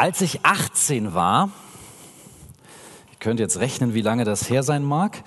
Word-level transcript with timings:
Als 0.00 0.22
ich 0.22 0.46
18 0.46 1.12
war, 1.12 1.50
ihr 3.10 3.18
könnt 3.18 3.38
jetzt 3.38 3.58
rechnen, 3.58 3.92
wie 3.92 4.00
lange 4.00 4.24
das 4.24 4.48
her 4.48 4.62
sein 4.62 4.82
mag, 4.82 5.22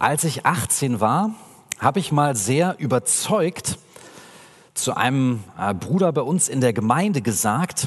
als 0.00 0.24
ich 0.24 0.44
18 0.44 0.98
war, 0.98 1.30
habe 1.78 2.00
ich 2.00 2.10
mal 2.10 2.34
sehr 2.34 2.74
überzeugt 2.80 3.78
zu 4.74 4.96
einem 4.96 5.44
äh, 5.56 5.72
Bruder 5.74 6.10
bei 6.10 6.22
uns 6.22 6.48
in 6.48 6.60
der 6.60 6.72
Gemeinde 6.72 7.22
gesagt, 7.22 7.86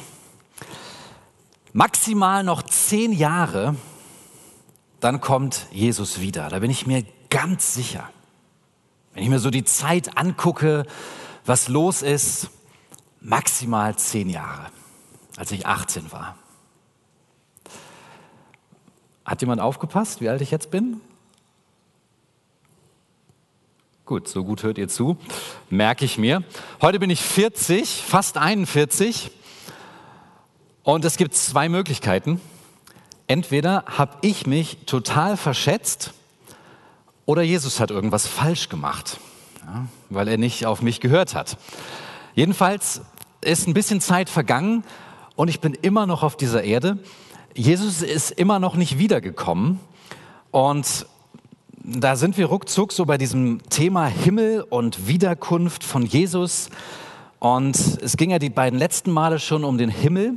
maximal 1.73 2.42
noch 2.42 2.64
zehn 2.64 3.12
Jahre, 3.12 3.76
dann 5.02 5.20
kommt 5.20 5.68
Jesus 5.71 6.21
wieder. 6.21 6.48
Da 6.48 6.60
bin 6.60 6.71
ich 6.71 6.88
mir 6.88 7.04
ganz 7.30 7.74
sicher. 7.74 8.10
Wenn 9.14 9.24
ich 9.24 9.30
mir 9.30 9.39
so 9.39 9.50
die 9.50 9.66
Zeit 9.66 10.18
angucke, 10.18 10.86
was 11.46 11.68
los 11.68 12.02
ist, 12.02 12.50
maximal 13.20 13.98
zehn 13.98 14.30
Jahre, 14.30 14.68
als 15.38 15.51
ich 15.51 15.65
18 15.65 16.11
war. 16.11 16.35
Hat 19.23 19.41
jemand 19.41 19.61
aufgepasst, 19.61 20.19
wie 20.19 20.29
alt 20.29 20.41
ich 20.41 20.51
jetzt 20.51 20.71
bin? 20.71 21.00
Gut, 24.05 24.28
so 24.28 24.43
gut 24.43 24.64
hört 24.64 24.78
ihr 24.78 24.87
zu, 24.87 25.18
merke 25.69 26.05
ich 26.05 26.18
mir. 26.18 26.43
Heute 26.81 26.97
bin 26.97 27.09
ich 27.09 27.21
40, 27.21 28.04
fast 28.04 28.37
41 28.37 29.31
und 30.83 31.04
es 31.04 31.18
gibt 31.18 31.36
zwei 31.36 31.67
Möglichkeiten. 31.67 32.39
Entweder 33.28 33.83
habe 33.86 34.17
ich 34.22 34.47
mich 34.47 34.86
total 34.86 35.36
verschätzt 35.36 36.14
oder 37.25 37.42
Jesus 37.42 37.81
hat 37.81 37.92
irgendwas 37.92 38.25
falsch 38.25 38.69
gemacht, 38.69 39.19
ja, 39.66 39.88
weil 40.09 40.30
er 40.30 40.38
nicht 40.38 40.66
auf 40.66 40.81
mich 40.81 41.02
gehört 41.02 41.36
hat. 41.36 41.58
Jedenfalls 42.33 43.02
ist 43.42 43.67
ein 43.67 43.73
bisschen 43.73 44.00
Zeit 44.00 44.30
vergangen 44.30 44.86
und 45.38 45.47
ich 45.47 45.61
bin 45.61 45.73
immer 45.73 46.05
noch 46.05 46.23
auf 46.23 46.36
dieser 46.36 46.64
Erde. 46.64 46.97
Jesus 47.55 48.02
ist 48.02 48.31
immer 48.31 48.59
noch 48.59 48.75
nicht 48.75 48.97
wiedergekommen 48.97 49.80
und 50.52 51.06
da 51.84 52.17
sind 52.17 52.38
wir 52.38 52.48
ruckzuck 52.48 52.92
so 52.92 53.06
bei 53.06 53.17
diesem 53.17 53.62
Thema 53.70 54.08
Himmel 54.08 54.66
und 54.67 55.08
Wiederkunft 55.08 55.86
von 55.86 56.06
Jesus. 56.06 56.70
Und 57.39 57.78
es 58.02 58.17
ging 58.17 58.31
ja 58.31 58.39
die 58.39 58.50
beiden 58.50 58.78
letzten 58.78 59.12
Male 59.12 59.39
schon 59.39 59.64
um 59.64 59.78
den 59.78 59.89
Himmel. 59.89 60.34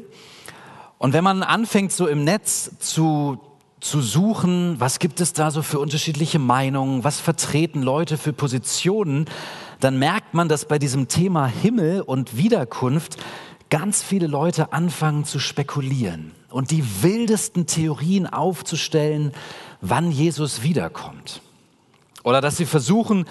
Und 0.99 1.13
wenn 1.13 1.25
man 1.25 1.43
anfängt, 1.43 1.91
so 1.93 2.07
im 2.07 2.23
Netz 2.23 2.71
zu, 2.79 3.41
zu 3.81 4.03
suchen, 4.03 4.77
was 4.79 4.99
gibt 4.99 5.21
es 5.21 5.33
da 5.33 5.51
so 5.51 5.63
für 5.63 5.81
unterschiedliche 5.81 6.39
Meinungen, 6.39 7.03
was 7.03 7.19
vertreten 7.19 7.83
Leute 7.83 8.17
für 8.17 8.33
Positionen, 8.33 9.25
dann 9.81 9.99
merkt 9.99 10.35
man, 10.35 10.49
dass 10.49 10.67
bei 10.67 10.79
diesem 10.79 11.09
Thema 11.09 11.47
Himmel 11.47 12.03
und 12.03 12.37
Wiederkunft 12.37 13.17
ganz 13.71 14.03
viele 14.03 14.27
Leute 14.27 14.73
anfangen 14.73 15.25
zu 15.25 15.39
spekulieren 15.39 16.33
und 16.51 16.71
die 16.71 16.85
wildesten 17.03 17.67
Theorien 17.67 18.27
aufzustellen, 18.27 19.33
wann 19.81 20.11
Jesus 20.11 20.63
wiederkommt. 20.63 21.41
Oder 22.23 22.41
dass 22.41 22.59
sie 22.59 22.67
versuchen, 22.67 23.25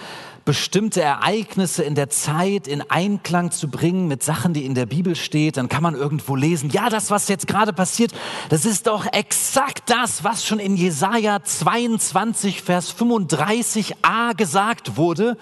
bestimmte 0.45 1.01
Ereignisse 1.01 1.83
in 1.83 1.93
der 1.93 2.09
Zeit 2.09 2.67
in 2.67 2.81
Einklang 2.89 3.51
zu 3.51 3.69
bringen 3.69 4.07
mit 4.07 4.23
Sachen, 4.23 4.53
die 4.53 4.65
in 4.65 4.73
der 4.73 4.87
Bibel 4.87 5.15
steht, 5.15 5.57
dann 5.57 5.69
kann 5.69 5.83
man 5.83 5.93
irgendwo 5.93 6.35
lesen, 6.35 6.71
ja, 6.71 6.89
das, 6.89 7.11
was 7.11 7.27
jetzt 7.27 7.45
gerade 7.45 7.71
passiert, 7.71 8.13
das 8.49 8.65
ist 8.65 8.87
doch 8.87 9.05
exakt 9.11 9.91
das, 9.91 10.23
was 10.23 10.43
schon 10.43 10.57
in 10.57 10.75
Jesaja 10.75 11.43
22, 11.43 12.63
Vers 12.63 12.95
35a 12.97 14.35
gesagt 14.35 14.97
wurde. 14.97 15.37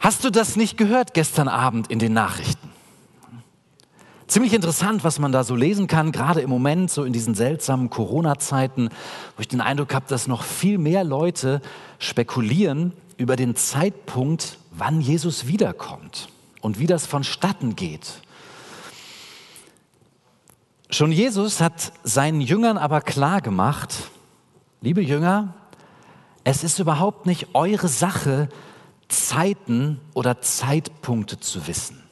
Hast 0.00 0.24
du 0.24 0.30
das 0.30 0.56
nicht 0.56 0.76
gehört 0.76 1.14
gestern 1.14 1.46
Abend 1.46 1.92
in 1.92 2.00
den 2.00 2.12
Nachrichten? 2.12 2.63
Ziemlich 4.26 4.54
interessant, 4.54 5.04
was 5.04 5.18
man 5.18 5.32
da 5.32 5.44
so 5.44 5.54
lesen 5.54 5.86
kann, 5.86 6.10
gerade 6.10 6.40
im 6.40 6.48
Moment, 6.48 6.90
so 6.90 7.04
in 7.04 7.12
diesen 7.12 7.34
seltsamen 7.34 7.90
Corona-Zeiten, 7.90 8.88
wo 9.36 9.40
ich 9.40 9.48
den 9.48 9.60
Eindruck 9.60 9.92
habe, 9.94 10.06
dass 10.08 10.26
noch 10.26 10.42
viel 10.42 10.78
mehr 10.78 11.04
Leute 11.04 11.60
spekulieren 11.98 12.92
über 13.18 13.36
den 13.36 13.54
Zeitpunkt, 13.54 14.58
wann 14.70 15.00
Jesus 15.00 15.46
wiederkommt 15.46 16.28
und 16.62 16.78
wie 16.78 16.86
das 16.86 17.06
vonstatten 17.06 17.76
geht. 17.76 18.22
Schon 20.88 21.12
Jesus 21.12 21.60
hat 21.60 21.92
seinen 22.02 22.40
Jüngern 22.40 22.78
aber 22.78 23.02
klar 23.02 23.42
gemacht, 23.42 24.10
liebe 24.80 25.02
Jünger, 25.02 25.54
es 26.44 26.64
ist 26.64 26.78
überhaupt 26.78 27.26
nicht 27.26 27.48
eure 27.54 27.88
Sache, 27.88 28.48
Zeiten 29.08 30.00
oder 30.14 30.40
Zeitpunkte 30.40 31.38
zu 31.40 31.66
wissen. 31.66 32.03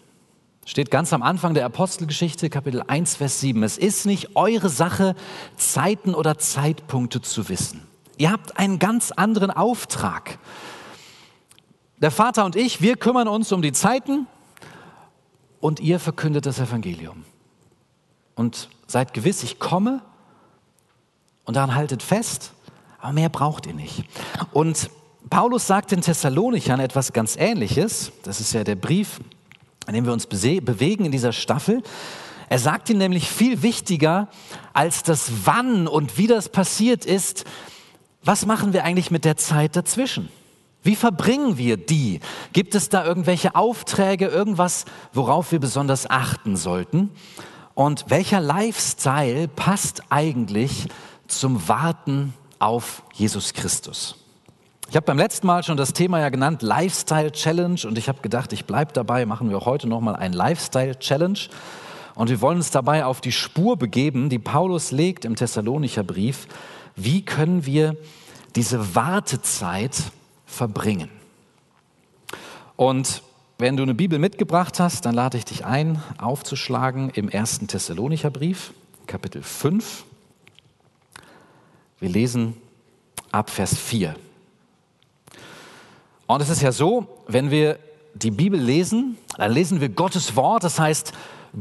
Steht 0.64 0.92
ganz 0.92 1.12
am 1.12 1.22
Anfang 1.22 1.54
der 1.54 1.66
Apostelgeschichte, 1.66 2.48
Kapitel 2.48 2.84
1, 2.86 3.16
Vers 3.16 3.40
7. 3.40 3.64
Es 3.64 3.78
ist 3.78 4.06
nicht 4.06 4.36
eure 4.36 4.68
Sache, 4.68 5.16
Zeiten 5.56 6.14
oder 6.14 6.38
Zeitpunkte 6.38 7.20
zu 7.20 7.48
wissen. 7.48 7.82
Ihr 8.16 8.30
habt 8.30 8.58
einen 8.58 8.78
ganz 8.78 9.10
anderen 9.10 9.50
Auftrag. 9.50 10.38
Der 12.00 12.12
Vater 12.12 12.44
und 12.44 12.54
ich, 12.54 12.80
wir 12.80 12.96
kümmern 12.96 13.26
uns 13.26 13.50
um 13.50 13.60
die 13.60 13.72
Zeiten 13.72 14.28
und 15.58 15.80
ihr 15.80 15.98
verkündet 15.98 16.46
das 16.46 16.60
Evangelium. 16.60 17.24
Und 18.36 18.68
seid 18.86 19.14
gewiss, 19.14 19.42
ich 19.42 19.58
komme 19.58 20.00
und 21.44 21.56
daran 21.56 21.74
haltet 21.74 22.04
fest, 22.04 22.52
aber 23.00 23.12
mehr 23.12 23.28
braucht 23.30 23.66
ihr 23.66 23.74
nicht. 23.74 24.04
Und 24.52 24.90
Paulus 25.28 25.66
sagt 25.66 25.90
den 25.90 26.02
Thessalonichern 26.02 26.78
etwas 26.78 27.12
ganz 27.12 27.36
Ähnliches. 27.36 28.12
Das 28.22 28.38
ist 28.38 28.52
ja 28.52 28.62
der 28.62 28.76
Brief, 28.76 29.20
in 29.86 29.94
dem 29.94 30.04
wir 30.06 30.12
uns 30.12 30.26
bewegen 30.26 31.04
in 31.04 31.12
dieser 31.12 31.32
Staffel. 31.32 31.82
Er 32.48 32.58
sagt 32.58 32.90
ihnen 32.90 32.98
nämlich 32.98 33.28
viel 33.28 33.62
wichtiger 33.62 34.28
als 34.72 35.02
das 35.02 35.30
Wann 35.44 35.88
und 35.88 36.18
wie 36.18 36.26
das 36.26 36.48
passiert 36.48 37.04
ist, 37.04 37.44
was 38.24 38.46
machen 38.46 38.72
wir 38.72 38.84
eigentlich 38.84 39.10
mit 39.10 39.24
der 39.24 39.36
Zeit 39.36 39.74
dazwischen? 39.74 40.28
Wie 40.82 40.96
verbringen 40.96 41.58
wir 41.58 41.76
die? 41.76 42.20
Gibt 42.52 42.74
es 42.74 42.88
da 42.88 43.04
irgendwelche 43.04 43.54
Aufträge, 43.54 44.26
irgendwas, 44.26 44.84
worauf 45.12 45.52
wir 45.52 45.60
besonders 45.60 46.10
achten 46.10 46.56
sollten? 46.56 47.10
Und 47.74 48.06
welcher 48.08 48.40
Lifestyle 48.40 49.48
passt 49.48 50.02
eigentlich 50.10 50.88
zum 51.28 51.68
Warten 51.68 52.34
auf 52.58 53.02
Jesus 53.14 53.54
Christus? 53.54 54.21
Ich 54.92 54.96
habe 54.96 55.06
beim 55.06 55.16
letzten 55.16 55.46
Mal 55.46 55.62
schon 55.62 55.78
das 55.78 55.94
Thema 55.94 56.20
ja 56.20 56.28
genannt, 56.28 56.60
Lifestyle 56.60 57.32
Challenge, 57.32 57.80
und 57.86 57.96
ich 57.96 58.10
habe 58.10 58.20
gedacht, 58.20 58.52
ich 58.52 58.66
bleibe 58.66 58.92
dabei, 58.92 59.24
machen 59.24 59.48
wir 59.48 59.60
heute 59.60 59.88
nochmal 59.88 60.16
ein 60.16 60.34
Lifestyle 60.34 60.98
Challenge. 60.98 61.38
Und 62.14 62.28
wir 62.28 62.42
wollen 62.42 62.58
uns 62.58 62.70
dabei 62.70 63.06
auf 63.06 63.22
die 63.22 63.32
Spur 63.32 63.78
begeben, 63.78 64.28
die 64.28 64.38
Paulus 64.38 64.90
legt 64.90 65.24
im 65.24 65.34
Thessalonicher 65.34 66.02
Brief. 66.04 66.46
Wie 66.94 67.24
können 67.24 67.64
wir 67.64 67.96
diese 68.54 68.94
Wartezeit 68.94 69.96
verbringen? 70.44 71.08
Und 72.76 73.22
wenn 73.56 73.78
du 73.78 73.84
eine 73.84 73.94
Bibel 73.94 74.18
mitgebracht 74.18 74.78
hast, 74.78 75.06
dann 75.06 75.14
lade 75.14 75.38
ich 75.38 75.46
dich 75.46 75.64
ein, 75.64 76.02
aufzuschlagen 76.18 77.08
im 77.14 77.30
ersten 77.30 77.66
Thessalonicher 77.66 78.28
Brief, 78.28 78.74
Kapitel 79.06 79.42
5. 79.42 80.04
Wir 81.98 82.10
lesen 82.10 82.58
ab 83.30 83.48
Vers 83.48 83.74
4. 83.74 84.16
Und 86.32 86.40
es 86.40 86.48
ist 86.48 86.62
ja 86.62 86.72
so, 86.72 87.06
wenn 87.26 87.50
wir 87.50 87.78
die 88.14 88.30
Bibel 88.30 88.58
lesen, 88.58 89.18
dann 89.36 89.52
lesen 89.52 89.82
wir 89.82 89.90
Gottes 89.90 90.34
Wort. 90.34 90.64
Das 90.64 90.80
heißt, 90.80 91.12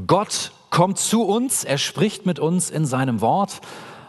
Gott 0.07 0.53
kommt 0.69 0.97
zu 0.97 1.23
uns, 1.23 1.65
er 1.65 1.77
spricht 1.77 2.25
mit 2.25 2.39
uns 2.39 2.69
in 2.69 2.85
seinem 2.85 3.19
Wort. 3.19 3.59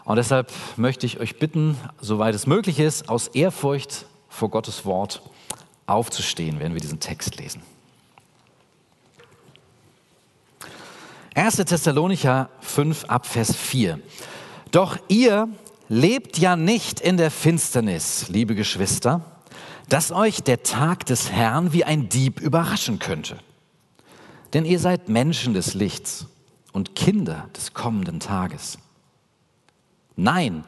Und 0.05 0.15
deshalb 0.15 0.53
möchte 0.77 1.05
ich 1.05 1.19
euch 1.19 1.37
bitten, 1.37 1.77
soweit 1.99 2.33
es 2.33 2.47
möglich 2.47 2.79
ist, 2.79 3.09
aus 3.09 3.27
Ehrfurcht 3.27 4.05
vor 4.29 4.49
Gottes 4.49 4.85
Wort 4.85 5.21
aufzustehen, 5.85 6.61
wenn 6.61 6.73
wir 6.73 6.79
diesen 6.79 7.01
Text 7.01 7.37
lesen. 7.41 7.61
1. 11.35 11.57
Thessalonicher 11.57 12.47
5 12.61 13.03
ab 13.09 13.25
Vers 13.25 13.53
4. 13.53 13.99
Doch 14.71 14.97
ihr 15.09 15.49
lebt 15.89 16.37
ja 16.37 16.55
nicht 16.55 17.01
in 17.01 17.17
der 17.17 17.31
Finsternis, 17.31 18.29
liebe 18.29 18.55
Geschwister, 18.55 19.32
dass 19.89 20.11
euch 20.11 20.43
der 20.43 20.63
Tag 20.63 21.05
des 21.05 21.31
Herrn 21.31 21.73
wie 21.73 21.83
ein 21.83 22.09
Dieb 22.09 22.39
überraschen 22.39 22.99
könnte. 22.99 23.37
Denn 24.53 24.65
ihr 24.65 24.79
seid 24.79 25.09
Menschen 25.09 25.53
des 25.53 25.73
Lichts 25.73 26.27
und 26.71 26.95
Kinder 26.95 27.49
des 27.55 27.73
kommenden 27.73 28.19
Tages. 28.19 28.77
Nein, 30.15 30.63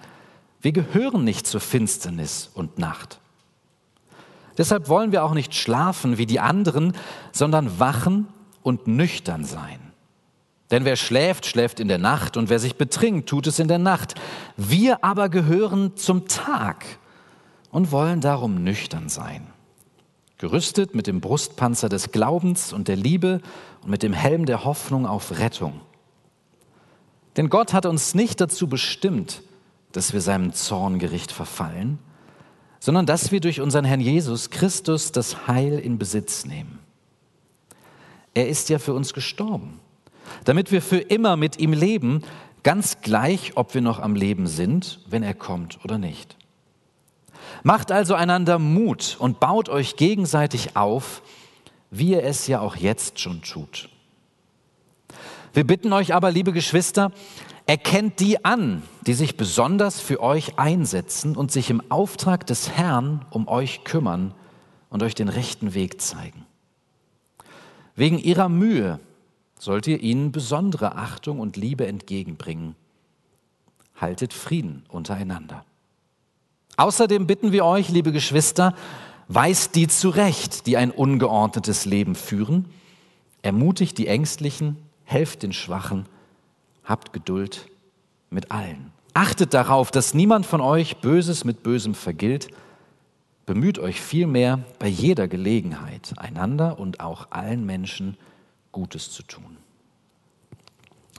wir 0.62 0.72
gehören 0.72 1.24
nicht 1.24 1.46
zur 1.46 1.62
Finsternis 1.62 2.50
und 2.54 2.80
Nacht. 2.80 3.20
Deshalb 4.58 4.88
wollen 4.88 5.12
wir 5.12 5.24
auch 5.24 5.34
nicht 5.34 5.54
schlafen 5.54 6.18
wie 6.18 6.26
die 6.26 6.40
anderen, 6.40 6.94
sondern 7.32 7.80
wachen 7.80 8.28
und 8.64 8.88
nüchtern 8.88 9.44
sein. 9.44 9.80
Denn 10.72 10.86
wer 10.86 10.96
schläft, 10.96 11.46
schläft 11.46 11.80
in 11.80 11.88
der 11.88 12.00
Nacht, 12.00 12.38
und 12.38 12.50
wer 12.50 12.58
sich 12.58 12.76
betrinkt, 12.76 13.30
tut 13.30 13.46
es 13.48 13.60
in 13.60 13.68
der 13.68 13.78
Nacht. 13.78 14.16
Wir 14.58 15.04
aber 15.04 15.30
gehören 15.30 15.96
zum 15.96 16.28
Tag 16.28 16.86
und 17.75 17.92
wollen 17.92 18.22
darum 18.22 18.63
nüchtern 18.63 19.10
sein. 19.10 19.48
Gerüstet 20.38 20.95
mit 20.95 21.07
dem 21.07 21.19
Brustpanzer 21.19 21.89
des 21.89 22.13
Glaubens 22.13 22.72
und 22.72 22.88
der 22.88 22.95
Liebe 22.95 23.42
und 23.81 23.89
mit 23.89 24.01
dem 24.01 24.13
Helm 24.13 24.45
der 24.45 24.63
Hoffnung 24.63 25.06
auf 25.06 25.39
Rettung. 25.39 25.81
Denn 27.36 27.50
Gott 27.50 27.74
hat 27.74 27.86
uns 27.86 28.16
nicht 28.16 28.39
dazu 28.39 28.69
bestimmt, 28.69 29.42
dass 29.92 30.13
wir 30.13 30.22
seinem 30.22 30.54
Zorngericht 30.54 31.33
verfallen, 31.33 32.00
sondern 32.80 33.06
dass 33.06 33.33
wir 33.33 33.42
durch 33.42 33.60
unseren 33.60 33.83
Herrn 33.83 34.00
Jesus 34.00 34.51
Christus 34.51 35.12
das 35.12 35.45
Heil 35.48 35.77
in 35.77 35.98
Besitz 35.98 36.45
nehmen. 36.45 36.80
Er 38.33 38.48
ist 38.48 38.69
ja 38.69 38.80
für 38.80 38.94
uns 38.94 39.13
gestorben, 39.13 39.81
damit 40.45 40.72
wir 40.72 40.81
für 40.81 41.00
immer 41.00 41.36
mit 41.36 41.60
ihm 41.60 41.74
leben, 41.74 42.22
ganz 42.63 43.01
gleich, 43.01 43.57
ob 43.57 43.74
wir 43.74 43.81
noch 43.81 44.00
am 44.00 44.16
Leben 44.16 44.48
sind, 44.48 45.01
wenn 45.10 45.24
er 45.24 45.33
kommt 45.33 45.83
oder 45.83 45.98
nicht. 45.98 46.38
Macht 47.66 47.92
also 47.92 48.14
einander 48.14 48.60
Mut 48.60 49.18
und 49.18 49.40
baut 49.40 49.70
euch 49.70 49.96
gegenseitig 49.96 50.78
auf, 50.78 51.24
wie 51.90 52.12
ihr 52.12 52.24
es 52.24 52.46
ja 52.46 52.60
auch 52.60 52.76
jetzt 52.76 53.20
schon 53.20 53.42
tut. 53.42 53.90
Wir 55.52 55.66
bitten 55.66 55.92
euch 55.92 56.14
aber, 56.14 56.30
liebe 56.30 56.54
Geschwister, 56.54 57.12
erkennt 57.66 58.20
die 58.20 58.46
an, 58.46 58.84
die 59.08 59.16
sich 59.16 59.36
besonders 59.36 60.00
für 60.00 60.22
euch 60.22 60.60
einsetzen 60.60 61.36
und 61.36 61.52
sich 61.52 61.72
im 61.72 61.82
Auftrag 61.90 62.46
des 62.46 62.70
Herrn 62.70 63.26
um 63.32 63.48
euch 63.48 63.84
kümmern 63.84 64.36
und 64.92 65.02
euch 65.02 65.16
den 65.16 65.30
rechten 65.30 65.74
Weg 65.74 66.00
zeigen. 66.00 66.46
Wegen 67.96 68.20
ihrer 68.20 68.48
Mühe 68.48 69.00
sollt 69.58 69.88
ihr 69.88 70.00
ihnen 70.02 70.32
besondere 70.32 70.98
Achtung 70.98 71.40
und 71.40 71.58
Liebe 71.58 71.88
entgegenbringen. 71.88 72.76
Haltet 73.96 74.34
Frieden 74.34 74.84
untereinander. 74.88 75.66
Außerdem 76.77 77.27
bitten 77.27 77.51
wir 77.51 77.66
euch, 77.66 77.89
liebe 77.89 78.12
Geschwister, 78.12 78.75
weist 79.27 79.75
die 79.75 79.88
zurecht, 79.88 80.68
die 80.68 80.77
ein 80.77 80.92
ungeordnetes 80.92 81.86
Leben 81.86 82.16
führen, 82.16 82.66
ermutigt 83.42 83.98
die 83.98 84.07
Ängstlichen, 84.07 84.77
helft 85.04 85.44
den 85.44 85.54
Schwachen, 85.54 86.06
habt 86.83 87.13
Geduld 87.13 87.69
mit 88.30 88.51
allen. 88.51 88.92
Achtet 89.13 89.54
darauf, 89.54 89.92
dass 89.92 90.13
niemand 90.13 90.45
von 90.45 90.62
euch 90.62 90.98
Böses 90.98 91.45
mit 91.45 91.63
Bösem 91.63 91.95
vergilt. 91.95 92.50
Bemüht 93.45 93.80
euch 93.80 94.01
vielmehr 94.01 94.60
bei 94.77 94.88
jeder 94.88 95.27
Gelegenheit, 95.27 96.13
einander 96.18 96.80
und 96.80 97.00
auch 97.00 97.27
allen 97.30 97.66
Menschen 97.66 98.18
Gutes 98.72 99.12
zu 99.12 99.24
tun. 99.24 99.57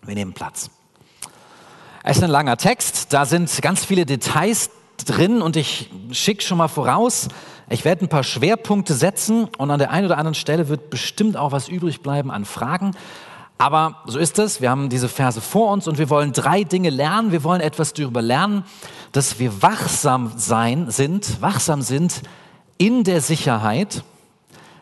Wir 0.04 0.14
nehmen 0.14 0.34
Platz. 0.34 0.70
Es 2.04 2.18
ist 2.18 2.22
ein 2.22 2.30
langer 2.30 2.56
Text, 2.56 3.12
da 3.12 3.24
sind 3.24 3.62
ganz 3.62 3.84
viele 3.84 4.04
Details 4.04 4.70
drin 5.04 5.42
und 5.42 5.56
ich 5.56 5.90
schicke 6.12 6.42
schon 6.42 6.58
mal 6.58 6.68
voraus, 6.68 7.28
ich 7.68 7.84
werde 7.84 8.04
ein 8.04 8.08
paar 8.08 8.22
Schwerpunkte 8.22 8.94
setzen 8.94 9.48
und 9.58 9.70
an 9.70 9.78
der 9.78 9.90
einen 9.90 10.06
oder 10.06 10.18
anderen 10.18 10.34
Stelle 10.34 10.68
wird 10.68 10.88
bestimmt 10.88 11.36
auch 11.36 11.52
was 11.52 11.68
übrig 11.68 12.00
bleiben 12.00 12.30
an 12.30 12.44
Fragen. 12.44 12.92
Aber 13.58 14.02
so 14.06 14.18
ist 14.18 14.38
es. 14.38 14.60
Wir 14.60 14.70
haben 14.70 14.88
diese 14.88 15.08
Verse 15.08 15.40
vor 15.40 15.72
uns 15.72 15.88
und 15.88 15.98
wir 15.98 16.10
wollen 16.10 16.32
drei 16.32 16.62
Dinge 16.62 16.90
lernen. 16.90 17.32
Wir 17.32 17.42
wollen 17.42 17.60
etwas 17.60 17.94
darüber 17.94 18.22
lernen, 18.22 18.64
dass 19.12 19.38
wir 19.38 19.62
wachsam 19.62 20.32
sein 20.36 20.90
sind, 20.90 21.40
wachsam 21.40 21.82
sind 21.82 22.22
in 22.78 23.02
der 23.02 23.20
Sicherheit, 23.20 24.04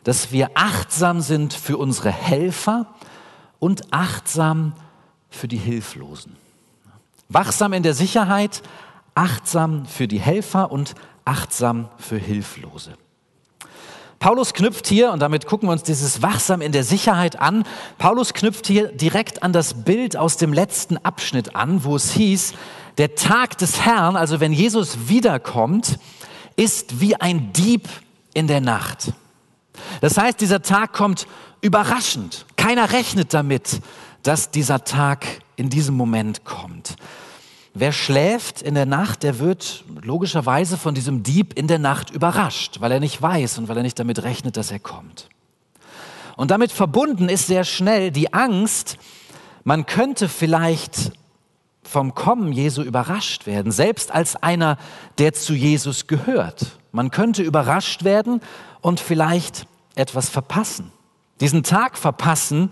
dass 0.03 0.33
wir 0.33 0.51
achtsam 0.55 1.21
sind 1.21 1.55
für 1.55 1.79
unsere 1.79 2.11
Helfer 2.11 2.87
und 3.61 3.93
achtsam 3.93 4.75
für 5.31 5.49
die 5.49 5.57
Hilflosen. 5.57 6.37
Wachsam 7.29 7.73
in 7.73 7.83
der 7.83 7.95
Sicherheit, 7.95 8.63
achtsam 9.15 9.87
für 9.87 10.09
die 10.09 10.21
Helfer 10.21 10.73
und 10.73 10.95
achtsam 11.25 11.89
für 11.99 12.17
Hilflose. 12.17 12.95
Paulus 14.19 14.55
knüpft 14.55 14.87
hier, 14.87 15.13
und 15.13 15.21
damit 15.21 15.47
gucken 15.47 15.69
wir 15.69 15.73
uns 15.73 15.83
dieses 15.83 16.23
Wachsam 16.23 16.63
in 16.63 16.73
der 16.73 16.85
Sicherheit 16.85 17.39
an, 17.41 17.65
Paulus 17.99 18.33
knüpft 18.33 18.67
hier 18.67 18.89
direkt 18.89 19.43
an 19.43 19.53
das 19.53 19.85
Bild 19.85 20.17
aus 20.17 20.39
dem 20.39 20.53
letzten 20.53 20.97
Abschnitt 20.97 21.55
an, 21.57 21.85
wo 21.85 21.97
es 21.97 22.13
hieß, 22.13 22.55
der 22.97 23.17
Tag 23.17 23.59
des 23.59 23.85
Herrn, 23.85 24.17
also 24.17 24.41
wenn 24.41 24.53
Jesus 24.53 25.09
wiederkommt, 25.09 25.99
ist 26.57 27.01
wie 27.01 27.17
ein 27.17 27.53
Dieb 27.53 27.89
in 28.33 28.47
der 28.47 28.61
Nacht. 28.61 29.13
Das 30.01 30.17
heißt, 30.17 30.41
dieser 30.41 30.63
Tag 30.63 30.93
kommt 30.93 31.27
überraschend. 31.61 32.47
Keiner 32.57 32.93
rechnet 32.93 33.35
damit, 33.35 33.81
dass 34.23 34.51
dieser 34.51 34.85
Tag 34.85 35.27
in 35.57 35.71
diesem 35.71 35.97
Moment 35.97 36.45
kommt. 36.45 36.84
Wer 37.77 37.91
schläft 37.91 38.63
in 38.63 38.77
der 38.77 38.87
Nacht, 38.87 39.25
der 39.25 39.41
wird 39.41 39.85
logischerweise 40.03 40.79
von 40.79 40.95
diesem 40.95 41.25
Dieb 41.25 41.59
in 41.59 41.67
der 41.67 41.81
Nacht 41.81 42.11
überrascht, 42.11 42.81
weil 42.81 42.93
er 42.93 43.01
nicht 43.01 43.21
weiß 43.21 43.59
und 43.59 43.67
weil 43.67 43.77
er 43.77 43.83
nicht 43.83 43.99
damit 43.99 44.23
rechnet, 44.23 44.57
dass 44.57 44.71
er 44.71 44.79
kommt. 44.79 45.29
Und 46.37 46.53
damit 46.53 46.71
verbunden 46.71 47.29
ist 47.29 47.49
sehr 47.49 47.65
schnell 47.65 48.13
die 48.13 48.33
Angst, 48.33 48.97
man 49.65 49.87
könnte 49.87 50.29
vielleicht 50.29 51.11
vom 51.83 52.15
Kommen 52.15 52.53
Jesu 52.53 52.83
überrascht 52.83 53.45
werden, 53.47 53.73
selbst 53.73 54.13
als 54.13 54.37
einer, 54.37 54.79
der 55.19 55.33
zu 55.33 55.53
Jesus 55.53 56.07
gehört. 56.07 56.79
Man 56.93 57.11
könnte 57.11 57.43
überrascht 57.43 58.05
werden 58.05 58.41
und 58.83 59.01
vielleicht 59.01 59.67
etwas 59.97 60.29
verpassen. 60.29 60.93
Diesen 61.41 61.65
Tag 61.65 61.99
verpassen 61.99 62.71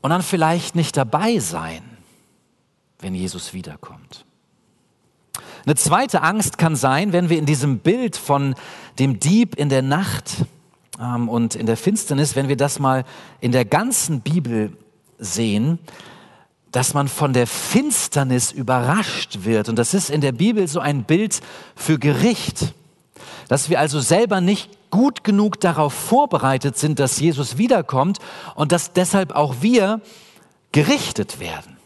und 0.00 0.10
dann 0.10 0.22
vielleicht 0.22 0.76
nicht 0.76 0.96
dabei 0.96 1.40
sein 1.40 1.91
wenn 3.02 3.14
Jesus 3.14 3.52
wiederkommt. 3.52 4.24
Eine 5.64 5.76
zweite 5.76 6.22
Angst 6.22 6.58
kann 6.58 6.76
sein, 6.76 7.12
wenn 7.12 7.28
wir 7.28 7.38
in 7.38 7.46
diesem 7.46 7.78
Bild 7.78 8.16
von 8.16 8.54
dem 8.98 9.20
Dieb 9.20 9.54
in 9.54 9.68
der 9.68 9.82
Nacht 9.82 10.44
ähm, 11.00 11.28
und 11.28 11.54
in 11.54 11.66
der 11.66 11.76
Finsternis, 11.76 12.36
wenn 12.36 12.48
wir 12.48 12.56
das 12.56 12.78
mal 12.78 13.04
in 13.40 13.52
der 13.52 13.64
ganzen 13.64 14.20
Bibel 14.20 14.76
sehen, 15.18 15.78
dass 16.72 16.94
man 16.94 17.06
von 17.06 17.32
der 17.32 17.46
Finsternis 17.46 18.50
überrascht 18.50 19.44
wird. 19.44 19.68
Und 19.68 19.76
das 19.76 19.94
ist 19.94 20.10
in 20.10 20.20
der 20.20 20.32
Bibel 20.32 20.66
so 20.66 20.80
ein 20.80 21.04
Bild 21.04 21.40
für 21.76 21.98
Gericht. 21.98 22.74
Dass 23.48 23.68
wir 23.68 23.78
also 23.78 24.00
selber 24.00 24.40
nicht 24.40 24.70
gut 24.90 25.22
genug 25.22 25.60
darauf 25.60 25.92
vorbereitet 25.92 26.78
sind, 26.78 26.98
dass 26.98 27.20
Jesus 27.20 27.58
wiederkommt 27.58 28.18
und 28.54 28.72
dass 28.72 28.92
deshalb 28.92 29.32
auch 29.32 29.56
wir 29.60 30.00
gerichtet 30.72 31.38
werden. 31.38 31.76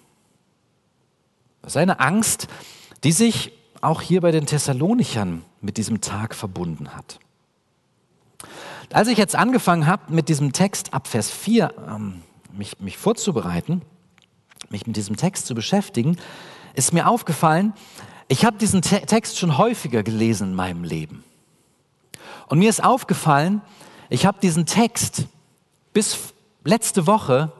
Das 1.66 1.72
ist 1.72 1.78
eine 1.78 1.98
Angst, 1.98 2.46
die 3.02 3.10
sich 3.10 3.50
auch 3.80 4.00
hier 4.00 4.20
bei 4.20 4.30
den 4.30 4.46
Thessalonichern 4.46 5.44
mit 5.60 5.78
diesem 5.78 6.00
Tag 6.00 6.36
verbunden 6.36 6.94
hat. 6.94 7.18
Als 8.92 9.08
ich 9.08 9.18
jetzt 9.18 9.34
angefangen 9.34 9.88
habe, 9.88 10.14
mit 10.14 10.28
diesem 10.28 10.52
Text 10.52 10.94
ab 10.94 11.08
Vers 11.08 11.28
4 11.28 11.74
ähm, 11.88 12.22
mich, 12.52 12.78
mich 12.78 12.96
vorzubereiten, 12.96 13.82
mich 14.68 14.86
mit 14.86 14.94
diesem 14.94 15.16
Text 15.16 15.48
zu 15.48 15.56
beschäftigen, 15.56 16.18
ist 16.74 16.92
mir 16.92 17.08
aufgefallen, 17.08 17.72
ich 18.28 18.44
habe 18.44 18.58
diesen 18.58 18.80
Te 18.80 19.00
Text 19.00 19.36
schon 19.36 19.58
häufiger 19.58 20.04
gelesen 20.04 20.50
in 20.50 20.54
meinem 20.54 20.84
Leben. 20.84 21.24
Und 22.46 22.60
mir 22.60 22.70
ist 22.70 22.84
aufgefallen, 22.84 23.60
ich 24.08 24.24
habe 24.24 24.38
diesen 24.40 24.66
Text 24.66 25.24
bis 25.92 26.32
letzte 26.62 27.08
Woche 27.08 27.50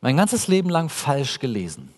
mein 0.00 0.16
ganzes 0.16 0.48
Leben 0.48 0.70
lang 0.70 0.88
falsch 0.88 1.40
gelesen. 1.40 1.92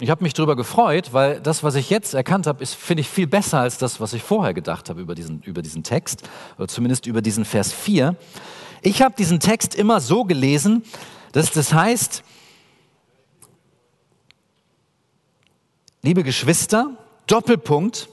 Ich 0.00 0.10
habe 0.10 0.24
mich 0.24 0.34
darüber 0.34 0.56
gefreut, 0.56 1.12
weil 1.12 1.40
das, 1.40 1.62
was 1.62 1.76
ich 1.76 1.88
jetzt 1.88 2.14
erkannt 2.14 2.48
habe, 2.48 2.62
ist, 2.62 2.74
finde 2.74 3.02
ich, 3.02 3.08
viel 3.08 3.28
besser 3.28 3.60
als 3.60 3.78
das, 3.78 4.00
was 4.00 4.12
ich 4.12 4.22
vorher 4.22 4.52
gedacht 4.52 4.90
habe 4.90 5.00
über 5.00 5.14
diesen, 5.14 5.40
über 5.42 5.62
diesen 5.62 5.84
Text, 5.84 6.28
oder 6.58 6.66
zumindest 6.66 7.06
über 7.06 7.22
diesen 7.22 7.44
Vers 7.44 7.72
4. 7.72 8.16
Ich 8.82 9.02
habe 9.02 9.14
diesen 9.16 9.38
Text 9.38 9.74
immer 9.76 10.00
so 10.00 10.24
gelesen, 10.24 10.82
dass 11.30 11.52
das 11.52 11.72
heißt, 11.72 12.24
liebe 16.02 16.24
Geschwister, 16.24 16.90
Doppelpunkt, 17.28 18.08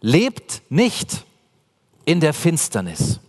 lebt 0.00 0.62
nicht 0.70 1.24
in 2.06 2.20
der 2.20 2.32
Finsternis. 2.32 3.20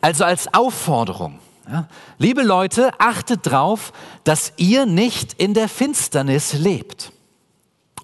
Also 0.00 0.24
als 0.24 0.52
Aufforderung. 0.52 1.38
Ja? 1.70 1.88
Liebe 2.18 2.42
Leute, 2.42 2.90
achtet 2.98 3.46
drauf, 3.46 3.92
dass 4.24 4.52
ihr 4.56 4.86
nicht 4.86 5.34
in 5.34 5.54
der 5.54 5.68
Finsternis 5.68 6.54
lebt. 6.54 7.12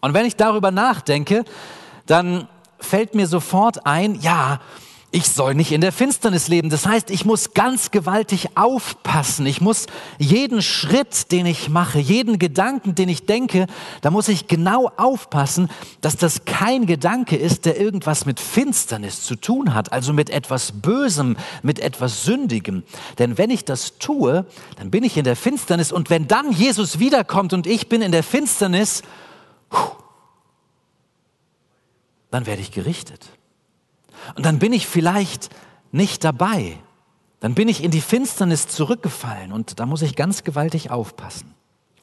Und 0.00 0.12
wenn 0.12 0.26
ich 0.26 0.36
darüber 0.36 0.70
nachdenke, 0.70 1.44
dann 2.06 2.48
fällt 2.78 3.14
mir 3.14 3.26
sofort 3.26 3.86
ein, 3.86 4.20
ja, 4.20 4.60
ich 5.14 5.28
soll 5.28 5.54
nicht 5.54 5.70
in 5.70 5.80
der 5.80 5.92
Finsternis 5.92 6.48
leben. 6.48 6.70
Das 6.70 6.86
heißt, 6.86 7.08
ich 7.08 7.24
muss 7.24 7.54
ganz 7.54 7.92
gewaltig 7.92 8.56
aufpassen. 8.56 9.46
Ich 9.46 9.60
muss 9.60 9.86
jeden 10.18 10.60
Schritt, 10.60 11.30
den 11.30 11.46
ich 11.46 11.68
mache, 11.68 12.00
jeden 12.00 12.40
Gedanken, 12.40 12.96
den 12.96 13.08
ich 13.08 13.24
denke, 13.24 13.68
da 14.00 14.10
muss 14.10 14.26
ich 14.26 14.48
genau 14.48 14.90
aufpassen, 14.96 15.70
dass 16.00 16.16
das 16.16 16.44
kein 16.46 16.86
Gedanke 16.86 17.36
ist, 17.36 17.64
der 17.64 17.80
irgendwas 17.80 18.26
mit 18.26 18.40
Finsternis 18.40 19.22
zu 19.22 19.36
tun 19.36 19.72
hat, 19.72 19.92
also 19.92 20.12
mit 20.12 20.30
etwas 20.30 20.72
Bösem, 20.72 21.36
mit 21.62 21.78
etwas 21.78 22.24
Sündigem. 22.24 22.82
Denn 23.20 23.38
wenn 23.38 23.50
ich 23.50 23.64
das 23.64 23.98
tue, 23.98 24.44
dann 24.78 24.90
bin 24.90 25.04
ich 25.04 25.16
in 25.16 25.24
der 25.24 25.36
Finsternis 25.36 25.92
und 25.92 26.10
wenn 26.10 26.26
dann 26.26 26.50
Jesus 26.50 26.98
wiederkommt 26.98 27.52
und 27.52 27.68
ich 27.68 27.88
bin 27.88 28.02
in 28.02 28.10
der 28.10 28.24
Finsternis, 28.24 29.02
dann 32.32 32.46
werde 32.46 32.62
ich 32.62 32.72
gerichtet. 32.72 33.28
Und 34.34 34.46
dann 34.46 34.58
bin 34.58 34.72
ich 34.72 34.86
vielleicht 34.86 35.50
nicht 35.92 36.24
dabei. 36.24 36.78
dann 37.40 37.54
bin 37.54 37.68
ich 37.68 37.84
in 37.84 37.90
die 37.90 38.00
Finsternis 38.00 38.68
zurückgefallen 38.68 39.52
und 39.52 39.78
da 39.78 39.84
muss 39.84 40.00
ich 40.00 40.16
ganz 40.16 40.44
gewaltig 40.44 40.90
aufpassen. 40.90 41.54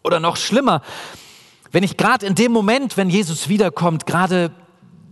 Oder 0.03 0.19
noch 0.19 0.37
schlimmer, 0.37 0.83
wenn 1.71 1.81
ich 1.81 1.97
gerade 1.97 2.27
in 2.27 2.35
dem 2.35 2.51
Moment, 2.51 2.95
wenn 2.95 3.09
Jesus 3.09 3.49
wiederkommt, 3.49 4.05
gerade 4.05 4.51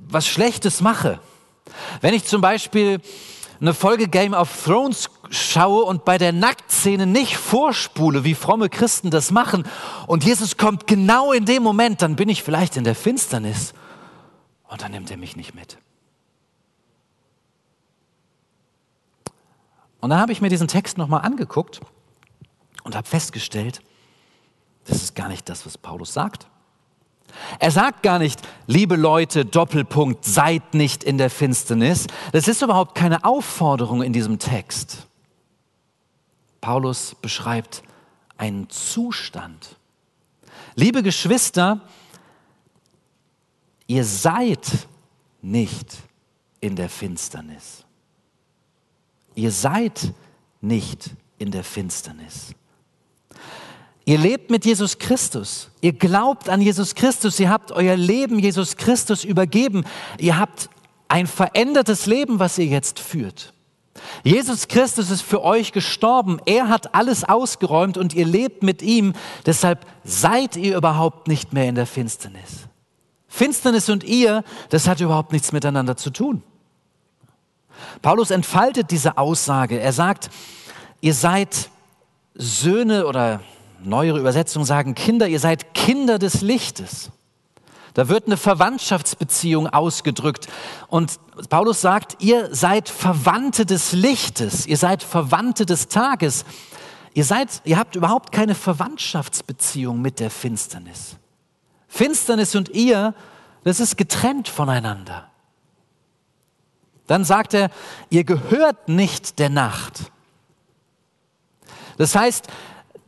was 0.07 0.27
Schlechtes 0.27 0.81
mache. 0.81 1.19
Wenn 2.01 2.13
ich 2.13 2.25
zum 2.25 2.41
Beispiel 2.41 3.01
eine 3.59 3.73
Folge 3.73 4.07
Game 4.07 4.35
of 4.35 4.65
Thrones 4.65 5.09
schaue 5.31 5.83
und 5.83 6.05
bei 6.05 6.19
der 6.19 6.31
Nacktszene 6.31 7.07
nicht 7.07 7.35
vorspule, 7.35 8.23
wie 8.23 8.35
fromme 8.35 8.69
Christen 8.69 9.09
das 9.09 9.31
machen, 9.31 9.63
und 10.05 10.23
Jesus 10.23 10.57
kommt 10.57 10.85
genau 10.85 11.31
in 11.33 11.45
dem 11.45 11.63
Moment, 11.63 12.03
dann 12.03 12.15
bin 12.15 12.29
ich 12.29 12.43
vielleicht 12.43 12.77
in 12.77 12.83
der 12.83 12.93
Finsternis 12.95 13.73
und 14.67 14.83
dann 14.83 14.91
nimmt 14.91 15.09
er 15.09 15.17
mich 15.17 15.35
nicht 15.35 15.55
mit. 15.55 15.79
Und 20.01 20.11
dann 20.11 20.19
habe 20.19 20.31
ich 20.31 20.41
mir 20.41 20.49
diesen 20.49 20.67
Text 20.67 20.97
nochmal 20.97 21.21
angeguckt 21.21 21.81
und 22.83 22.95
habe 22.95 23.07
festgestellt, 23.07 23.81
das 24.85 25.03
ist 25.03 25.15
gar 25.15 25.27
nicht 25.27 25.47
das, 25.49 25.65
was 25.65 25.77
Paulus 25.77 26.13
sagt. 26.13 26.47
Er 27.59 27.71
sagt 27.71 28.01
gar 28.03 28.17
nicht, 28.19 28.41
liebe 28.65 28.95
Leute, 28.95 29.45
Doppelpunkt, 29.45 30.25
seid 30.25 30.73
nicht 30.73 31.03
in 31.03 31.17
der 31.17 31.29
Finsternis. 31.29 32.07
Das 32.31 32.47
ist 32.47 32.61
überhaupt 32.61 32.95
keine 32.95 33.23
Aufforderung 33.23 34.01
in 34.01 34.13
diesem 34.13 34.39
Text. 34.39 35.07
Paulus 36.61 37.15
beschreibt 37.21 37.83
einen 38.37 38.69
Zustand. 38.69 39.75
Liebe 40.75 41.03
Geschwister, 41.03 41.81
ihr 43.87 44.03
seid 44.03 44.87
nicht 45.41 45.97
in 46.61 46.75
der 46.75 46.89
Finsternis. 46.89 47.85
Ihr 49.39 49.51
seid 49.51 50.13
nicht 50.60 51.12
in 51.38 51.50
der 51.50 51.63
Finsternis. 51.63 52.53
Ihr 54.03 54.17
lebt 54.17 54.51
mit 54.51 54.65
Jesus 54.65 54.98
Christus. 54.98 55.69
Ihr 55.79 55.93
glaubt 55.93 56.50
an 56.50 56.60
Jesus 56.60 56.93
Christus. 56.93 57.39
Ihr 57.39 57.50
habt 57.50 57.72
euer 57.72 57.96
Leben 57.96 58.38
Jesus 58.38 58.75
Christus 58.75 59.24
übergeben. 59.24 59.86
Ihr 60.17 60.38
habt 60.38 60.69
ein 61.08 61.25
verändertes 61.25 62.05
Leben, 62.05 62.39
was 62.39 62.58
ihr 62.58 62.65
jetzt 62.65 63.00
führt. 63.00 63.53
Jesus 64.25 64.67
Christus 64.67 65.10
ist 65.10 65.22
für 65.22 65.41
euch 65.41 65.72
gestorben. 65.72 66.41
Er 66.46 66.67
hat 66.67 66.93
alles 66.93 67.24
ausgeräumt 67.24 67.98
und 67.98 68.13
ihr 68.13 68.25
lebt 68.25 68.62
mit 68.62 68.81
ihm. 68.81 69.13
Deshalb 69.46 69.86
seid 70.03 70.58
ihr 70.58 70.75
überhaupt 70.75 71.29
nicht 71.29 71.53
mehr 71.53 71.69
in 71.69 71.75
der 71.75 71.86
Finsternis. 71.86 72.67
Finsternis 73.29 73.88
und 73.88 74.03
ihr, 74.03 74.43
das 74.67 74.89
hat 74.89 75.00
überhaupt 75.00 75.31
nichts 75.31 75.53
miteinander 75.53 75.96
zu 75.96 76.10
tun. 76.10 76.43
Paulus 78.01 78.31
entfaltet 78.31 78.91
diese 78.91 79.17
Aussage. 79.17 79.79
Er 79.79 79.93
sagt, 79.93 80.29
ihr 81.01 81.13
seid 81.13 81.69
Söhne 82.36 83.05
oder 83.05 83.41
neuere 83.83 84.19
Übersetzungen 84.19 84.65
sagen 84.65 84.95
Kinder, 84.95 85.27
ihr 85.27 85.39
seid 85.39 85.74
Kinder 85.74 86.19
des 86.19 86.41
Lichtes. 86.41 87.12
Da 87.93 88.07
wird 88.07 88.27
eine 88.27 88.38
Verwandtschaftsbeziehung 88.38 89.67
ausgedrückt. 89.67 90.48
Und 90.88 91.19
Paulus 91.50 91.81
sagt, 91.81 92.17
ihr 92.21 92.53
seid 92.53 92.88
Verwandte 92.88 93.65
des 93.65 93.93
Lichtes, 93.93 94.67
ihr 94.67 94.77
seid 94.77 95.03
Verwandte 95.03 95.65
des 95.65 95.88
Tages. 95.88 96.45
Ihr 97.13 97.25
seid, 97.25 97.62
ihr 97.65 97.77
habt 97.77 97.95
überhaupt 97.95 98.31
keine 98.31 98.55
Verwandtschaftsbeziehung 98.55 100.01
mit 100.01 100.19
der 100.19 100.29
Finsternis. 100.29 101.17
Finsternis 101.88 102.55
und 102.55 102.69
ihr, 102.69 103.15
das 103.63 103.79
ist 103.79 103.98
getrennt 103.98 104.48
voneinander. 104.48 105.29
Dann 107.09 107.25
sagt 107.25 107.55
er, 107.55 107.71
ihr 108.11 108.23
gehört 108.23 108.87
nicht 108.87 109.39
der 109.39 109.49
Nacht. 109.49 110.11
Das 111.97 112.15
heißt, 112.15 112.45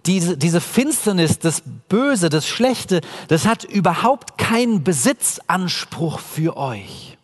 diese, 0.07 0.39
diese 0.39 0.59
Finsternis, 0.59 1.37
das 1.37 1.61
Böse, 1.87 2.29
das 2.29 2.47
Schlechte, 2.47 3.01
das 3.27 3.45
hat 3.45 3.63
überhaupt 3.63 4.39
keinen 4.39 4.83
Besitzanspruch 4.83 6.17
für 6.17 6.57
euch. 6.57 7.15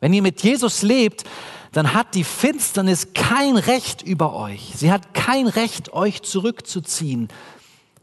Wenn 0.00 0.12
ihr 0.12 0.22
mit 0.22 0.42
Jesus 0.42 0.82
lebt, 0.82 1.22
dann 1.70 1.94
hat 1.94 2.16
die 2.16 2.24
Finsternis 2.24 3.12
kein 3.14 3.56
Recht 3.56 4.02
über 4.02 4.34
euch. 4.34 4.72
Sie 4.74 4.90
hat 4.90 5.14
kein 5.14 5.46
Recht, 5.46 5.92
euch 5.92 6.22
zurückzuziehen, 6.22 7.28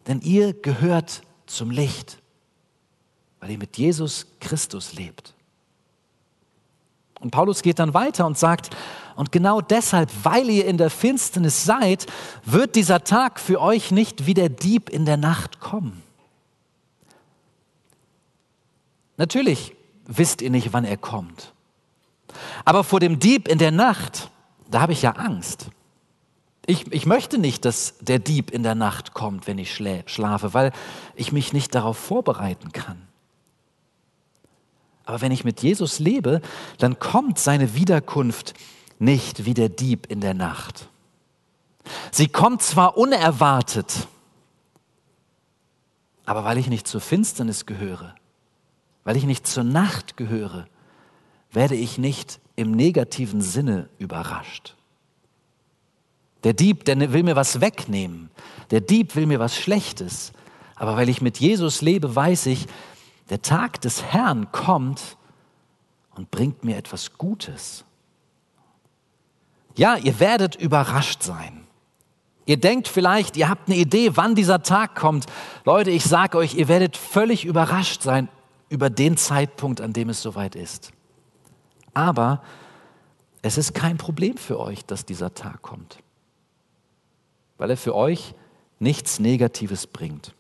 denn 0.07 0.21
ihr 0.21 0.53
gehört 0.53 1.23
zum 1.45 1.71
Licht, 1.71 2.19
weil 3.41 3.51
ihr 3.51 3.57
mit 3.57 3.77
Jesus 3.77 4.27
Christus 4.39 4.93
lebt. 4.93 5.33
Und 7.21 7.31
Paulus 7.31 7.61
geht 7.61 7.79
dann 7.79 7.93
weiter 7.93 8.25
und 8.25 8.37
sagt, 8.37 8.75
und 9.15 9.31
genau 9.31 9.61
deshalb, 9.61 10.09
weil 10.23 10.49
ihr 10.49 10.65
in 10.65 10.77
der 10.77 10.89
Finsternis 10.89 11.63
seid, 11.63 12.07
wird 12.43 12.75
dieser 12.75 13.03
Tag 13.03 13.39
für 13.39 13.61
euch 13.61 13.91
nicht 13.91 14.25
wie 14.25 14.33
der 14.33 14.49
Dieb 14.49 14.89
in 14.89 15.05
der 15.05 15.17
Nacht 15.17 15.59
kommen. 15.59 16.01
Natürlich 19.17 19.75
wisst 20.07 20.41
ihr 20.41 20.49
nicht, 20.49 20.73
wann 20.73 20.85
er 20.85 20.97
kommt. 20.97 21.53
Aber 22.65 22.83
vor 22.83 22.99
dem 22.99 23.19
Dieb 23.19 23.47
in 23.47 23.59
der 23.59 23.71
Nacht, 23.71 24.31
da 24.69 24.81
habe 24.81 24.93
ich 24.93 25.03
ja 25.03 25.11
Angst. 25.11 25.67
Ich, 26.65 26.91
ich 26.91 27.05
möchte 27.05 27.37
nicht, 27.37 27.65
dass 27.65 27.95
der 27.99 28.17
Dieb 28.17 28.49
in 28.49 28.63
der 28.63 28.75
Nacht 28.75 29.13
kommt, 29.13 29.45
wenn 29.45 29.59
ich 29.59 29.75
schlafe, 29.75 30.53
weil 30.53 30.71
ich 31.15 31.31
mich 31.31 31.53
nicht 31.53 31.75
darauf 31.75 31.97
vorbereiten 31.97 32.71
kann. 32.71 33.10
Aber 35.05 35.21
wenn 35.21 35.31
ich 35.31 35.43
mit 35.43 35.61
Jesus 35.61 35.99
lebe, 35.99 36.41
dann 36.77 36.99
kommt 36.99 37.39
seine 37.39 37.75
Wiederkunft 37.75 38.53
nicht 38.99 39.45
wie 39.45 39.53
der 39.53 39.69
Dieb 39.69 40.07
in 40.07 40.21
der 40.21 40.33
Nacht. 40.33 40.87
Sie 42.11 42.27
kommt 42.27 42.61
zwar 42.61 42.97
unerwartet, 42.97 44.07
aber 46.25 46.45
weil 46.45 46.57
ich 46.57 46.67
nicht 46.67 46.87
zur 46.87 47.01
Finsternis 47.01 47.65
gehöre, 47.65 48.15
weil 49.03 49.17
ich 49.17 49.25
nicht 49.25 49.47
zur 49.47 49.63
Nacht 49.63 50.17
gehöre, 50.17 50.67
werde 51.51 51.75
ich 51.75 51.97
nicht 51.97 52.39
im 52.55 52.71
negativen 52.71 53.41
Sinne 53.41 53.89
überrascht. 53.97 54.75
Der 56.43 56.53
Dieb, 56.53 56.85
der 56.85 57.13
will 57.13 57.23
mir 57.23 57.35
was 57.35 57.61
wegnehmen. 57.61 58.29
Der 58.71 58.81
Dieb 58.81 59.15
will 59.15 59.25
mir 59.25 59.39
was 59.39 59.55
Schlechtes. 59.55 60.31
Aber 60.75 60.97
weil 60.97 61.09
ich 61.09 61.21
mit 61.21 61.39
Jesus 61.39 61.81
lebe, 61.81 62.15
weiß 62.15 62.47
ich, 62.47 62.67
der 63.31 63.41
Tag 63.41 63.79
des 63.79 64.03
Herrn 64.03 64.51
kommt 64.51 65.17
und 66.15 66.29
bringt 66.31 66.65
mir 66.65 66.75
etwas 66.75 67.17
Gutes. 67.17 67.85
Ja, 69.77 69.95
ihr 69.95 70.19
werdet 70.19 70.57
überrascht 70.57 71.23
sein. 71.23 71.65
Ihr 72.45 72.57
denkt 72.57 72.89
vielleicht, 72.89 73.37
ihr 73.37 73.47
habt 73.47 73.69
eine 73.69 73.77
Idee, 73.77 74.17
wann 74.17 74.35
dieser 74.35 74.63
Tag 74.63 74.95
kommt. 74.95 75.27
Leute, 75.63 75.91
ich 75.91 76.03
sage 76.03 76.37
euch, 76.37 76.55
ihr 76.55 76.67
werdet 76.67 76.97
völlig 76.97 77.45
überrascht 77.45 78.01
sein 78.01 78.27
über 78.67 78.89
den 78.89 79.15
Zeitpunkt, 79.15 79.79
an 79.79 79.93
dem 79.93 80.09
es 80.09 80.21
soweit 80.21 80.55
ist. 80.55 80.91
Aber 81.93 82.43
es 83.41 83.57
ist 83.57 83.73
kein 83.73 83.97
Problem 83.97 84.35
für 84.35 84.59
euch, 84.59 84.85
dass 84.85 85.05
dieser 85.05 85.33
Tag 85.33 85.61
kommt, 85.61 85.99
weil 87.57 87.69
er 87.69 87.77
für 87.77 87.95
euch 87.95 88.33
nichts 88.79 89.19
Negatives 89.19 89.87
bringt. 89.87 90.35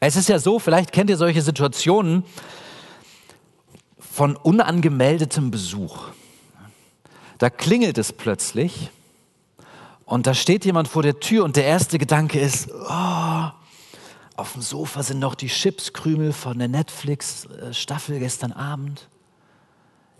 Es 0.00 0.16
ist 0.16 0.28
ja 0.28 0.38
so, 0.38 0.58
vielleicht 0.58 0.92
kennt 0.92 1.10
ihr 1.10 1.16
solche 1.16 1.42
Situationen 1.42 2.24
von 3.98 4.36
unangemeldetem 4.36 5.50
Besuch. 5.50 6.08
Da 7.38 7.50
klingelt 7.50 7.98
es 7.98 8.12
plötzlich 8.12 8.90
und 10.04 10.26
da 10.26 10.34
steht 10.34 10.64
jemand 10.64 10.88
vor 10.88 11.02
der 11.02 11.20
Tür 11.20 11.44
und 11.44 11.56
der 11.56 11.64
erste 11.64 11.98
Gedanke 11.98 12.40
ist, 12.40 12.70
oh, 12.70 13.50
auf 14.36 14.52
dem 14.52 14.62
Sofa 14.62 15.02
sind 15.02 15.18
noch 15.18 15.34
die 15.34 15.48
Chipskrümel 15.48 16.32
von 16.32 16.58
der 16.58 16.68
Netflix-Staffel 16.68 18.18
gestern 18.18 18.52
Abend. 18.52 19.08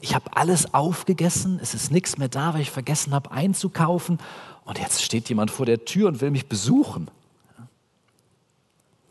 Ich 0.00 0.14
habe 0.14 0.36
alles 0.36 0.74
aufgegessen, 0.74 1.58
es 1.62 1.74
ist 1.74 1.90
nichts 1.90 2.18
mehr 2.18 2.28
da, 2.28 2.54
weil 2.54 2.60
ich 2.60 2.70
vergessen 2.70 3.14
habe 3.14 3.30
einzukaufen. 3.30 4.18
Und 4.64 4.78
jetzt 4.78 5.02
steht 5.02 5.28
jemand 5.28 5.50
vor 5.50 5.66
der 5.66 5.84
Tür 5.84 6.08
und 6.08 6.20
will 6.20 6.30
mich 6.30 6.48
besuchen. 6.48 7.10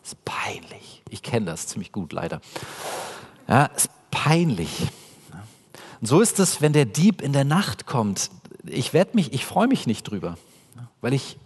Ist 0.08 0.24
peinlich. 0.24 1.04
Ich 1.10 1.22
kenne 1.22 1.48
das 1.48 1.68
ziemlich 1.68 1.92
gut, 1.92 2.14
leider. 2.14 2.40
Ja, 3.50 3.66
ist 3.66 3.90
peinlich. 4.10 4.88
Und 6.00 6.08
so 6.08 6.22
ist 6.22 6.40
es, 6.40 6.62
wenn 6.62 6.72
der 6.72 6.86
Dieb 6.86 7.22
in 7.22 7.34
der 7.34 7.44
Nacht 7.44 7.88
kommt. 7.88 8.30
Ich 8.64 8.94
werde 8.94 9.16
mich, 9.16 9.34
ich 9.34 9.46
freue 9.46 9.68
mich 9.68 9.86
nicht 9.86 10.04
drüber, 10.04 10.38
weil 11.02 11.12
ich 11.12 11.38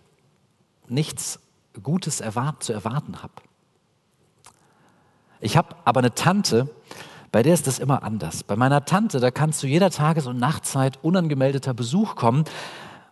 nichts 0.88 1.40
Gutes 1.82 2.22
erwart, 2.22 2.62
zu 2.62 2.72
erwarten 2.72 3.24
habe. 3.24 3.34
Ich 5.40 5.58
habe 5.58 5.76
aber 5.84 6.02
eine 6.02 6.14
Tante, 6.14 6.70
bei 7.32 7.42
der 7.42 7.56
ist 7.56 7.66
das 7.66 7.80
immer 7.80 8.04
anders. 8.04 8.44
Bei 8.44 8.56
meiner 8.56 8.86
Tante, 8.86 9.20
da 9.20 9.32
kann 9.32 9.54
zu 9.54 9.66
jeder 9.66 9.90
Tages- 9.90 10.28
und 10.28 10.38
Nachtzeit 10.38 11.00
unangemeldeter 11.02 11.74
Besuch 11.74 12.14
kommen, 12.14 12.44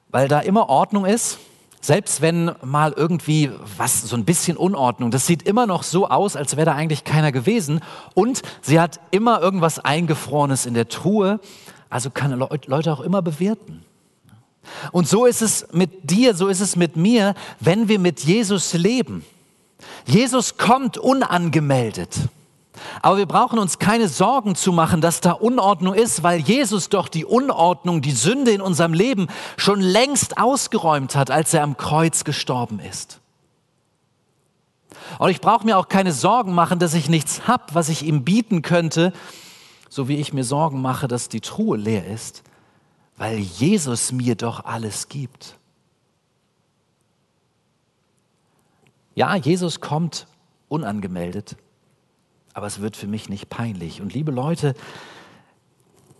weil 0.09 0.27
da 0.27 0.41
immer 0.41 0.69
Ordnung 0.69 1.05
ist 1.05 1.39
selbst 1.81 2.21
wenn 2.21 2.51
mal 2.63 2.93
irgendwie 2.95 3.51
was, 3.77 4.01
so 4.01 4.15
ein 4.15 4.25
bisschen 4.25 4.57
Unordnung, 4.57 5.11
das 5.11 5.25
sieht 5.25 5.43
immer 5.43 5.65
noch 5.65 5.83
so 5.83 6.07
aus, 6.09 6.35
als 6.35 6.57
wäre 6.57 6.65
da 6.65 6.75
eigentlich 6.75 7.03
keiner 7.03 7.31
gewesen. 7.31 7.79
Und 8.13 8.41
sie 8.61 8.79
hat 8.79 8.99
immer 9.11 9.41
irgendwas 9.41 9.79
Eingefrorenes 9.79 10.65
in 10.65 10.73
der 10.73 10.89
Truhe, 10.89 11.39
also 11.89 12.09
kann 12.09 12.31
Leute 12.31 12.91
auch 12.91 12.99
immer 12.99 13.21
bewerten. 13.21 13.83
Und 14.91 15.07
so 15.07 15.25
ist 15.25 15.41
es 15.41 15.67
mit 15.71 16.09
dir, 16.09 16.35
so 16.35 16.47
ist 16.47 16.59
es 16.59 16.75
mit 16.75 16.95
mir, 16.95 17.33
wenn 17.59 17.87
wir 17.87 17.99
mit 17.99 18.19
Jesus 18.21 18.73
leben. 18.73 19.25
Jesus 20.05 20.57
kommt 20.57 20.97
unangemeldet. 20.97 22.15
Aber 23.01 23.17
wir 23.17 23.25
brauchen 23.25 23.59
uns 23.59 23.79
keine 23.79 24.07
Sorgen 24.07 24.55
zu 24.55 24.71
machen, 24.71 25.01
dass 25.01 25.21
da 25.21 25.31
Unordnung 25.31 25.93
ist, 25.93 26.23
weil 26.23 26.39
Jesus 26.39 26.89
doch 26.89 27.07
die 27.07 27.25
Unordnung, 27.25 28.01
die 28.01 28.11
Sünde 28.11 28.51
in 28.51 28.61
unserem 28.61 28.93
Leben 28.93 29.27
schon 29.57 29.81
längst 29.81 30.37
ausgeräumt 30.37 31.15
hat, 31.15 31.31
als 31.31 31.53
er 31.53 31.63
am 31.63 31.77
Kreuz 31.77 32.23
gestorben 32.23 32.79
ist. 32.79 33.19
Und 35.17 35.29
ich 35.29 35.41
brauche 35.41 35.65
mir 35.65 35.77
auch 35.77 35.87
keine 35.87 36.11
Sorgen 36.11 36.53
machen, 36.53 36.79
dass 36.79 36.93
ich 36.93 37.09
nichts 37.09 37.47
habe, 37.47 37.63
was 37.73 37.89
ich 37.89 38.03
ihm 38.03 38.23
bieten 38.23 38.61
könnte, 38.61 39.13
so 39.89 40.07
wie 40.07 40.17
ich 40.17 40.33
mir 40.33 40.43
Sorgen 40.43 40.81
mache, 40.81 41.07
dass 41.07 41.29
die 41.29 41.41
Truhe 41.41 41.77
leer 41.77 42.05
ist, 42.05 42.43
weil 43.17 43.39
Jesus 43.39 44.11
mir 44.11 44.35
doch 44.35 44.65
alles 44.65 45.09
gibt. 45.09 45.57
Ja, 49.15 49.35
Jesus 49.35 49.81
kommt 49.81 50.27
unangemeldet 50.69 51.57
aber 52.59 52.67
es 52.67 52.81
wird 52.81 52.97
für 52.97 53.07
mich 53.07 53.29
nicht 53.29 53.47
peinlich. 53.47 54.01
Und 54.01 54.13
liebe 54.13 54.33
Leute, 54.33 54.73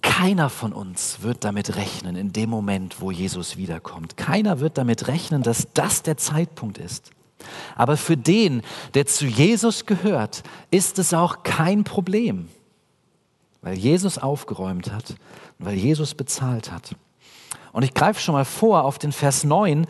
keiner 0.02 0.50
von 0.50 0.72
uns 0.72 1.22
wird 1.22 1.44
damit 1.44 1.76
rechnen 1.76 2.16
in 2.16 2.32
dem 2.32 2.50
Moment, 2.50 3.02
wo 3.02 3.12
Jesus 3.12 3.58
wiederkommt. 3.58 4.16
Keiner 4.16 4.62
wird 4.62 4.78
damit 4.78 5.10
rechnen, 5.10 5.44
dass 5.44 5.68
das 5.74 6.02
der 6.02 6.16
Zeitpunkt 6.16 6.78
ist. 6.78 7.12
Aber 7.76 7.98
für 7.98 8.16
den, 8.16 8.62
der 8.94 9.06
zu 9.06 9.26
Jesus 9.26 9.86
gehört, 9.86 10.44
ist 10.72 10.98
es 10.98 11.14
auch 11.14 11.44
kein 11.44 11.84
Problem, 11.84 12.48
weil 13.62 13.78
Jesus 13.78 14.18
aufgeräumt 14.18 14.94
hat 14.94 15.10
und 15.60 15.66
weil 15.66 15.76
Jesus 15.76 16.16
bezahlt 16.16 16.72
hat. 16.72 16.96
Und 17.74 17.84
ich 17.84 17.94
greife 17.94 18.22
schon 18.22 18.34
mal 18.34 18.46
vor 18.46 18.86
auf 18.86 18.98
den 18.98 19.12
Vers 19.12 19.44
9, 19.44 19.88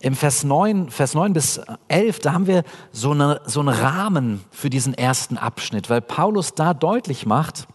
im 0.00 0.14
Vers 0.14 0.44
9, 0.44 0.90
Vers 0.90 1.14
9 1.14 1.32
bis 1.32 1.60
11, 1.88 2.20
da 2.20 2.32
haben 2.32 2.46
wir 2.46 2.62
so, 2.92 3.10
eine, 3.12 3.40
so 3.46 3.60
einen 3.60 3.68
Rahmen 3.70 4.44
für 4.50 4.70
diesen 4.70 4.94
ersten 4.94 5.36
Abschnitt, 5.36 5.90
weil 5.90 6.00
Paulus 6.00 6.54
da 6.54 6.74
deutlich 6.74 7.26
macht, 7.26 7.66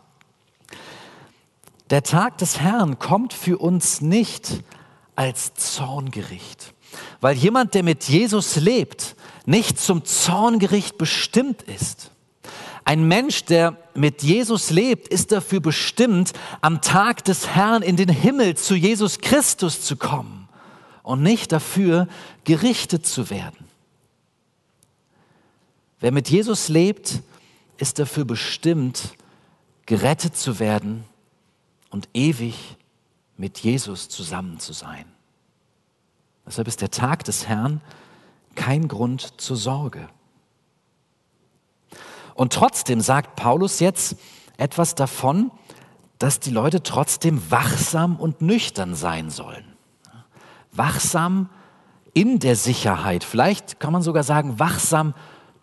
der 1.89 2.03
Tag 2.03 2.37
des 2.37 2.59
Herrn 2.59 2.97
kommt 2.97 3.33
für 3.33 3.57
uns 3.57 4.01
nicht 4.01 4.63
als 5.15 5.53
Zorngericht, 5.55 6.73
weil 7.19 7.35
jemand, 7.35 7.73
der 7.73 7.83
mit 7.83 8.05
Jesus 8.05 8.55
lebt, 8.55 9.15
nicht 9.45 9.79
zum 9.79 10.05
Zorngericht 10.05 10.97
bestimmt 10.97 11.63
ist. 11.63 12.11
Ein 12.85 13.07
Mensch, 13.07 13.45
der 13.45 13.77
mit 13.93 14.23
Jesus 14.23 14.69
lebt, 14.69 15.07
ist 15.07 15.31
dafür 15.31 15.59
bestimmt, 15.59 16.33
am 16.61 16.81
Tag 16.81 17.23
des 17.25 17.49
Herrn 17.49 17.81
in 17.81 17.95
den 17.95 18.09
Himmel 18.09 18.55
zu 18.55 18.75
Jesus 18.75 19.19
Christus 19.19 19.81
zu 19.81 19.95
kommen 19.95 20.42
und 21.03 21.21
nicht 21.21 21.51
dafür, 21.51 22.07
gerichtet 22.45 23.05
zu 23.05 23.29
werden. 23.29 23.67
Wer 25.99 26.11
mit 26.11 26.29
Jesus 26.29 26.69
lebt, 26.69 27.21
ist 27.77 27.99
dafür 27.99 28.25
bestimmt, 28.25 29.15
gerettet 29.85 30.35
zu 30.35 30.59
werden 30.59 31.03
und 31.89 32.09
ewig 32.13 32.77
mit 33.37 33.59
Jesus 33.59 34.09
zusammen 34.09 34.59
zu 34.59 34.73
sein. 34.73 35.05
Deshalb 36.45 36.67
ist 36.67 36.81
der 36.81 36.91
Tag 36.91 37.23
des 37.25 37.47
Herrn 37.47 37.81
kein 38.55 38.87
Grund 38.87 39.39
zur 39.39 39.57
Sorge. 39.57 40.09
Und 42.35 42.53
trotzdem 42.53 43.01
sagt 43.01 43.35
Paulus 43.35 43.79
jetzt 43.79 44.15
etwas 44.57 44.95
davon, 44.95 45.51
dass 46.19 46.39
die 46.39 46.51
Leute 46.51 46.83
trotzdem 46.83 47.51
wachsam 47.51 48.15
und 48.17 48.41
nüchtern 48.41 48.95
sein 48.95 49.29
sollen 49.29 49.72
wachsam 50.73 51.49
in 52.13 52.39
der 52.39 52.55
Sicherheit. 52.55 53.23
Vielleicht 53.23 53.79
kann 53.79 53.93
man 53.93 54.01
sogar 54.01 54.23
sagen, 54.23 54.59
wachsam 54.59 55.13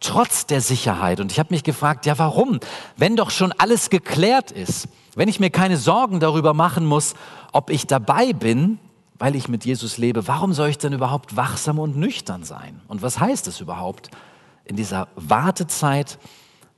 trotz 0.00 0.47
der 0.47 0.61
Sicherheit. 0.61 1.21
Und 1.21 1.31
ich 1.31 1.38
habe 1.38 1.52
mich 1.52 1.62
gefragt, 1.62 2.07
ja 2.07 2.19
warum? 2.19 2.59
Wenn 2.97 3.17
doch 3.17 3.30
schon 3.30 3.52
alles 3.52 3.91
geklärt 3.91 4.50
ist, 4.50 4.89
wenn 5.15 5.28
ich 5.28 5.41
mir 5.41 5.50
keine 5.50 5.76
Sorgen 5.76 6.21
darüber 6.21 6.54
machen 6.54 6.87
muss, 6.87 7.15
ob 7.52 7.71
ich 7.71 7.87
dabei 7.87 8.32
bin, 8.32 8.78
weil 9.19 9.37
ich 9.37 9.49
mit 9.49 9.65
Jesus 9.65 9.99
lebe, 9.99 10.26
warum 10.26 10.54
soll 10.54 10.69
ich 10.71 10.78
denn 10.78 10.95
überhaupt 10.95 11.37
wachsam 11.37 11.78
und 11.78 11.97
nüchtern 11.97 12.43
sein? 12.43 12.80
Und 12.89 13.02
was 13.02 13.21
heißt 13.21 13.47
es 13.49 13.61
überhaupt, 13.61 14.11
in 14.65 14.76
dieser 14.76 15.08
Wartezeit 15.15 16.19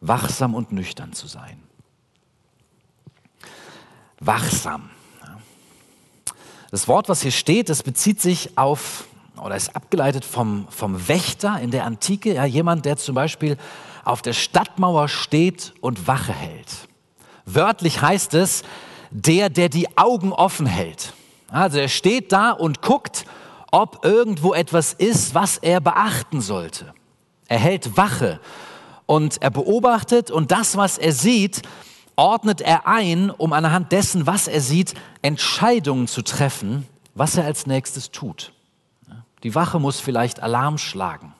wachsam 0.00 0.54
und 0.54 0.72
nüchtern 0.72 1.12
zu 1.12 1.28
sein? 1.28 1.62
Wachsam. 4.18 4.90
Das 6.72 6.88
Wort, 6.88 7.10
was 7.10 7.20
hier 7.20 7.32
steht, 7.32 7.68
das 7.68 7.82
bezieht 7.82 8.22
sich 8.22 8.56
auf 8.56 9.04
oder 9.38 9.56
ist 9.56 9.76
abgeleitet 9.76 10.24
vom, 10.24 10.66
vom 10.70 11.06
Wächter 11.06 11.60
in 11.60 11.70
der 11.70 11.84
Antike, 11.84 12.32
ja, 12.32 12.46
jemand, 12.46 12.86
der 12.86 12.96
zum 12.96 13.14
Beispiel 13.14 13.58
auf 14.06 14.22
der 14.22 14.32
Stadtmauer 14.32 15.08
steht 15.08 15.74
und 15.82 16.06
Wache 16.06 16.32
hält. 16.32 16.88
Wörtlich 17.44 18.00
heißt 18.00 18.32
es, 18.32 18.62
der, 19.10 19.50
der 19.50 19.68
die 19.68 19.98
Augen 19.98 20.32
offen 20.32 20.64
hält. 20.64 21.12
Also 21.50 21.76
er 21.76 21.88
steht 21.88 22.32
da 22.32 22.52
und 22.52 22.80
guckt, 22.80 23.26
ob 23.70 24.02
irgendwo 24.02 24.54
etwas 24.54 24.94
ist, 24.94 25.34
was 25.34 25.58
er 25.58 25.82
beachten 25.82 26.40
sollte. 26.40 26.94
Er 27.48 27.58
hält 27.58 27.98
Wache 27.98 28.40
und 29.04 29.42
er 29.42 29.50
beobachtet 29.50 30.30
und 30.30 30.50
das, 30.50 30.78
was 30.78 30.96
er 30.96 31.12
sieht, 31.12 31.60
ordnet 32.16 32.60
er 32.60 32.86
ein, 32.86 33.30
um 33.30 33.52
anhand 33.52 33.92
dessen, 33.92 34.26
was 34.26 34.48
er 34.48 34.60
sieht, 34.60 34.94
Entscheidungen 35.22 36.08
zu 36.08 36.22
treffen, 36.22 36.86
was 37.14 37.36
er 37.36 37.44
als 37.44 37.66
nächstes 37.66 38.10
tut. 38.10 38.52
Die 39.42 39.54
Wache 39.54 39.80
muss 39.80 40.00
vielleicht 40.00 40.40
Alarm 40.40 40.78
schlagen, 40.78 41.34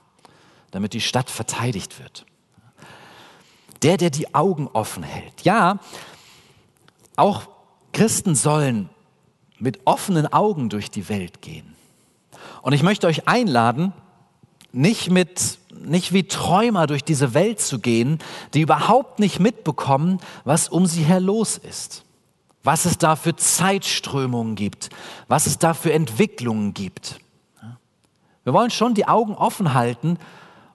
damit 0.70 0.92
die 0.92 1.00
Stadt 1.00 1.30
verteidigt 1.30 1.98
wird. 2.00 2.26
Der, 3.82 3.96
der 3.96 4.10
die 4.10 4.34
Augen 4.34 4.68
offen 4.72 5.02
hält. 5.02 5.42
Ja, 5.42 5.78
auch 7.16 7.48
Christen 7.92 8.34
sollen 8.34 8.88
mit 9.58 9.80
offenen 9.86 10.32
Augen 10.32 10.68
durch 10.68 10.90
die 10.90 11.08
Welt 11.08 11.42
gehen. 11.42 11.74
Und 12.62 12.72
ich 12.72 12.82
möchte 12.82 13.06
euch 13.06 13.28
einladen, 13.28 13.92
nicht 14.72 15.10
mit 15.10 15.58
nicht 15.84 16.12
wie 16.12 16.24
Träumer 16.24 16.86
durch 16.86 17.04
diese 17.04 17.34
Welt 17.34 17.60
zu 17.60 17.78
gehen, 17.78 18.18
die 18.54 18.60
überhaupt 18.60 19.18
nicht 19.18 19.40
mitbekommen, 19.40 20.18
was 20.44 20.68
um 20.68 20.86
sie 20.86 21.02
her 21.02 21.20
los 21.20 21.58
ist, 21.58 22.04
was 22.62 22.84
es 22.84 22.98
da 22.98 23.16
für 23.16 23.36
Zeitströmungen 23.36 24.54
gibt, 24.54 24.90
was 25.28 25.46
es 25.46 25.58
da 25.58 25.74
für 25.74 25.92
Entwicklungen 25.92 26.74
gibt. 26.74 27.20
Wir 28.44 28.52
wollen 28.52 28.70
schon 28.70 28.94
die 28.94 29.06
Augen 29.06 29.34
offen 29.34 29.74
halten 29.74 30.18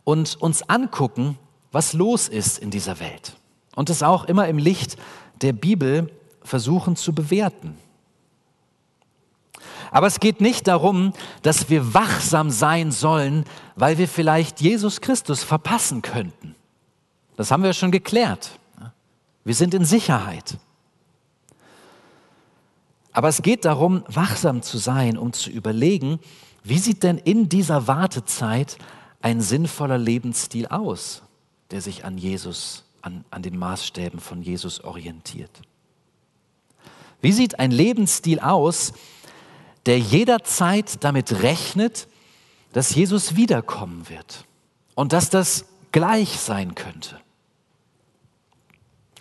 und 0.03 0.35
uns 0.35 0.69
angucken, 0.69 1.37
was 1.71 1.93
los 1.93 2.27
ist 2.29 2.59
in 2.59 2.71
dieser 2.71 2.99
Welt. 2.99 3.35
Und 3.75 3.89
es 3.89 4.03
auch 4.03 4.25
immer 4.25 4.47
im 4.47 4.57
Licht 4.57 4.97
der 5.41 5.53
Bibel 5.53 6.11
versuchen 6.41 6.95
zu 6.95 7.13
bewerten. 7.13 7.77
Aber 9.91 10.07
es 10.07 10.19
geht 10.19 10.41
nicht 10.41 10.67
darum, 10.67 11.13
dass 11.41 11.69
wir 11.69 11.93
wachsam 11.93 12.49
sein 12.49 12.91
sollen, 12.91 13.45
weil 13.75 13.97
wir 13.97 14.07
vielleicht 14.07 14.61
Jesus 14.61 15.01
Christus 15.01 15.43
verpassen 15.43 16.01
könnten. 16.01 16.55
Das 17.35 17.51
haben 17.51 17.63
wir 17.63 17.73
schon 17.73 17.91
geklärt. 17.91 18.51
Wir 19.43 19.55
sind 19.55 19.73
in 19.73 19.85
Sicherheit. 19.85 20.57
Aber 23.13 23.29
es 23.29 23.41
geht 23.41 23.65
darum, 23.65 24.03
wachsam 24.07 24.61
zu 24.61 24.77
sein, 24.77 25.17
um 25.17 25.33
zu 25.33 25.49
überlegen, 25.49 26.19
wie 26.63 26.77
sieht 26.77 27.03
denn 27.03 27.17
in 27.17 27.47
dieser 27.47 27.87
Wartezeit 27.87 28.77
ein 29.21 29.41
sinnvoller 29.41 29.97
Lebensstil 29.97 30.67
aus, 30.67 31.23
der 31.71 31.81
sich 31.81 32.05
an 32.05 32.17
Jesus, 32.17 32.83
an, 33.01 33.25
an 33.31 33.41
den 33.41 33.57
Maßstäben 33.57 34.19
von 34.19 34.41
Jesus 34.41 34.83
orientiert. 34.83 35.61
Wie 37.21 37.31
sieht 37.31 37.59
ein 37.59 37.71
Lebensstil 37.71 38.39
aus, 38.39 38.93
der 39.87 39.99
jederzeit 39.99 41.03
damit 41.03 41.41
rechnet, 41.41 42.07
dass 42.73 42.93
Jesus 42.93 43.35
wiederkommen 43.35 44.09
wird 44.09 44.45
und 44.93 45.13
dass 45.13 45.29
das 45.29 45.65
gleich 45.91 46.39
sein 46.39 46.75
könnte. 46.75 47.17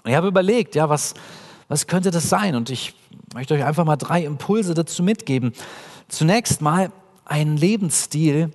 Und 0.02 0.10
ich 0.10 0.16
habe 0.16 0.26
überlegt, 0.28 0.74
ja, 0.74 0.88
was, 0.88 1.14
was 1.68 1.86
könnte 1.86 2.10
das 2.10 2.28
sein? 2.28 2.54
Und 2.56 2.68
ich 2.68 2.94
möchte 3.32 3.54
euch 3.54 3.64
einfach 3.64 3.84
mal 3.84 3.96
drei 3.96 4.24
Impulse 4.24 4.74
dazu 4.74 5.02
mitgeben. 5.02 5.52
Zunächst 6.08 6.60
mal 6.60 6.90
ein 7.24 7.56
Lebensstil, 7.56 8.50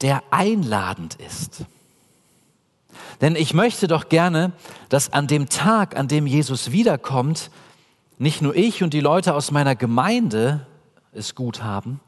der 0.00 0.22
einladend 0.30 1.16
ist. 1.16 1.64
Denn 3.20 3.36
ich 3.36 3.54
möchte 3.54 3.88
doch 3.88 4.08
gerne, 4.08 4.52
dass 4.88 5.12
an 5.12 5.26
dem 5.26 5.48
Tag, 5.48 5.96
an 5.96 6.08
dem 6.08 6.26
Jesus 6.26 6.72
wiederkommt, 6.72 7.50
nicht 8.18 8.42
nur 8.42 8.54
ich 8.54 8.82
und 8.82 8.94
die 8.94 9.00
Leute 9.00 9.34
aus 9.34 9.50
meiner 9.50 9.74
Gemeinde 9.76 10.66
es 11.12 11.34
gut 11.34 11.62
haben, 11.62 12.00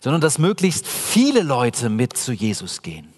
sondern 0.00 0.20
dass 0.20 0.38
möglichst 0.38 0.86
viele 0.86 1.42
Leute 1.42 1.88
mit 1.88 2.16
zu 2.16 2.32
Jesus 2.32 2.82
gehen. 2.82 3.08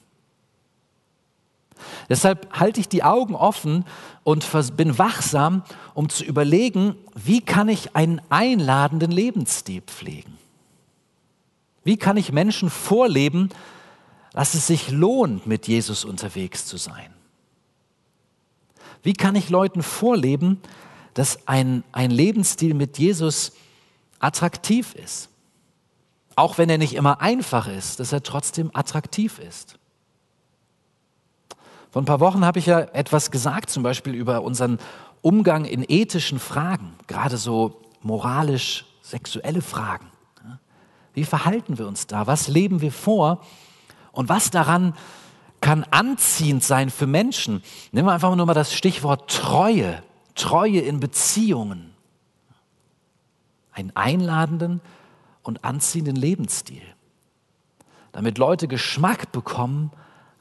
Deshalb 2.08 2.52
halte 2.58 2.80
ich 2.80 2.88
die 2.88 3.02
Augen 3.02 3.34
offen 3.34 3.84
und 4.24 4.46
bin 4.76 4.98
wachsam, 4.98 5.62
um 5.94 6.08
zu 6.08 6.24
überlegen, 6.24 6.96
wie 7.14 7.40
kann 7.40 7.68
ich 7.68 7.94
einen 7.94 8.20
einladenden 8.28 9.10
Lebensstil 9.10 9.82
pflegen. 9.82 10.38
Wie 11.84 11.96
kann 11.96 12.16
ich 12.16 12.32
Menschen 12.32 12.70
vorleben, 12.70 13.50
dass 14.32 14.54
es 14.54 14.66
sich 14.66 14.90
lohnt, 14.90 15.46
mit 15.46 15.68
Jesus 15.68 16.04
unterwegs 16.04 16.66
zu 16.66 16.76
sein? 16.76 17.12
Wie 19.02 19.12
kann 19.12 19.36
ich 19.36 19.50
Leuten 19.50 19.82
vorleben, 19.82 20.60
dass 21.14 21.46
ein, 21.46 21.84
ein 21.92 22.10
Lebensstil 22.10 22.74
mit 22.74 22.98
Jesus 22.98 23.52
attraktiv 24.18 24.94
ist? 24.94 25.28
Auch 26.34 26.58
wenn 26.58 26.68
er 26.68 26.78
nicht 26.78 26.94
immer 26.94 27.20
einfach 27.20 27.66
ist, 27.66 28.00
dass 28.00 28.12
er 28.12 28.22
trotzdem 28.22 28.70
attraktiv 28.74 29.38
ist. 29.38 29.78
Vor 31.90 32.02
ein 32.02 32.06
paar 32.06 32.20
Wochen 32.20 32.44
habe 32.44 32.58
ich 32.58 32.66
ja 32.66 32.80
etwas 32.80 33.30
gesagt, 33.30 33.70
zum 33.70 33.82
Beispiel 33.82 34.14
über 34.14 34.42
unseren 34.42 34.78
Umgang 35.22 35.64
in 35.64 35.82
ethischen 35.88 36.38
Fragen, 36.38 36.94
gerade 37.06 37.38
so 37.38 37.80
moralisch 38.02 38.84
sexuelle 39.02 39.62
Fragen. 39.62 40.10
Wie 41.14 41.24
verhalten 41.24 41.78
wir 41.78 41.88
uns 41.88 42.06
da? 42.06 42.26
Was 42.26 42.46
leben 42.46 42.82
wir 42.82 42.92
vor? 42.92 43.42
Und 44.12 44.28
was 44.28 44.50
daran 44.50 44.94
kann 45.62 45.84
anziehend 45.90 46.62
sein 46.62 46.90
für 46.90 47.06
Menschen? 47.06 47.62
Nehmen 47.90 48.06
wir 48.06 48.12
einfach 48.12 48.36
nur 48.36 48.44
mal 48.44 48.52
das 48.52 48.74
Stichwort 48.74 49.30
Treue. 49.30 50.02
Treue 50.34 50.80
in 50.80 51.00
Beziehungen. 51.00 51.95
Einen 53.76 53.94
einladenden 53.94 54.80
und 55.42 55.62
anziehenden 55.64 56.16
Lebensstil. 56.16 56.82
Damit 58.12 58.38
Leute 58.38 58.68
Geschmack 58.68 59.32
bekommen, 59.32 59.92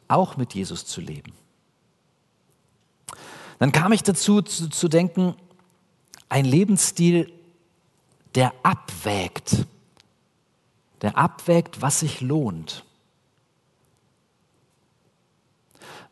auch 0.07 0.37
mit 0.37 0.53
Jesus 0.53 0.85
zu 0.85 1.01
leben. 1.01 1.33
Dann 3.59 3.73
kam 3.73 3.91
ich 3.91 4.03
dazu 4.03 4.41
zu, 4.41 4.69
zu 4.69 4.87
denken, 4.87 5.35
ein 6.29 6.45
Lebensstil, 6.45 7.29
der 8.35 8.53
abwägt, 8.63 9.65
der 11.01 11.17
abwägt, 11.17 11.81
was 11.81 11.99
sich 11.99 12.21
lohnt. 12.21 12.85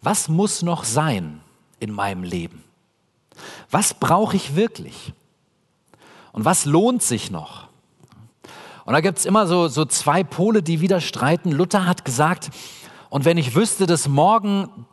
Was 0.01 0.27
muss 0.27 0.62
noch 0.62 0.83
sein 0.83 1.39
in 1.79 1.93
meinem 1.93 2.23
Leben? 2.23 2.65
Was 3.71 3.93
brauche 3.93 4.36
ich 4.36 4.57
wirklich? 4.57 5.13
Und 6.34 6.43
was 6.43 6.65
lohnt 6.65 7.02
sich 7.02 7.32
noch? 7.32 7.69
Und 8.86 8.93
da 8.93 9.00
gibt 9.00 9.19
es 9.19 9.26
immer 9.26 9.48
so, 9.48 9.69
so 9.69 9.86
zwei 9.86 10.26
Pole, 10.26 10.62
die 10.62 10.82
widerstreiten. 10.82 11.52
Luther 11.52 11.86
hat 11.86 12.04
gesagt, 12.04 12.50
und 13.10 13.24
wenn 13.24 13.38
ich 13.38 13.56
wüsste, 13.56 13.86
dass 13.86 14.10
morgen 14.10 14.86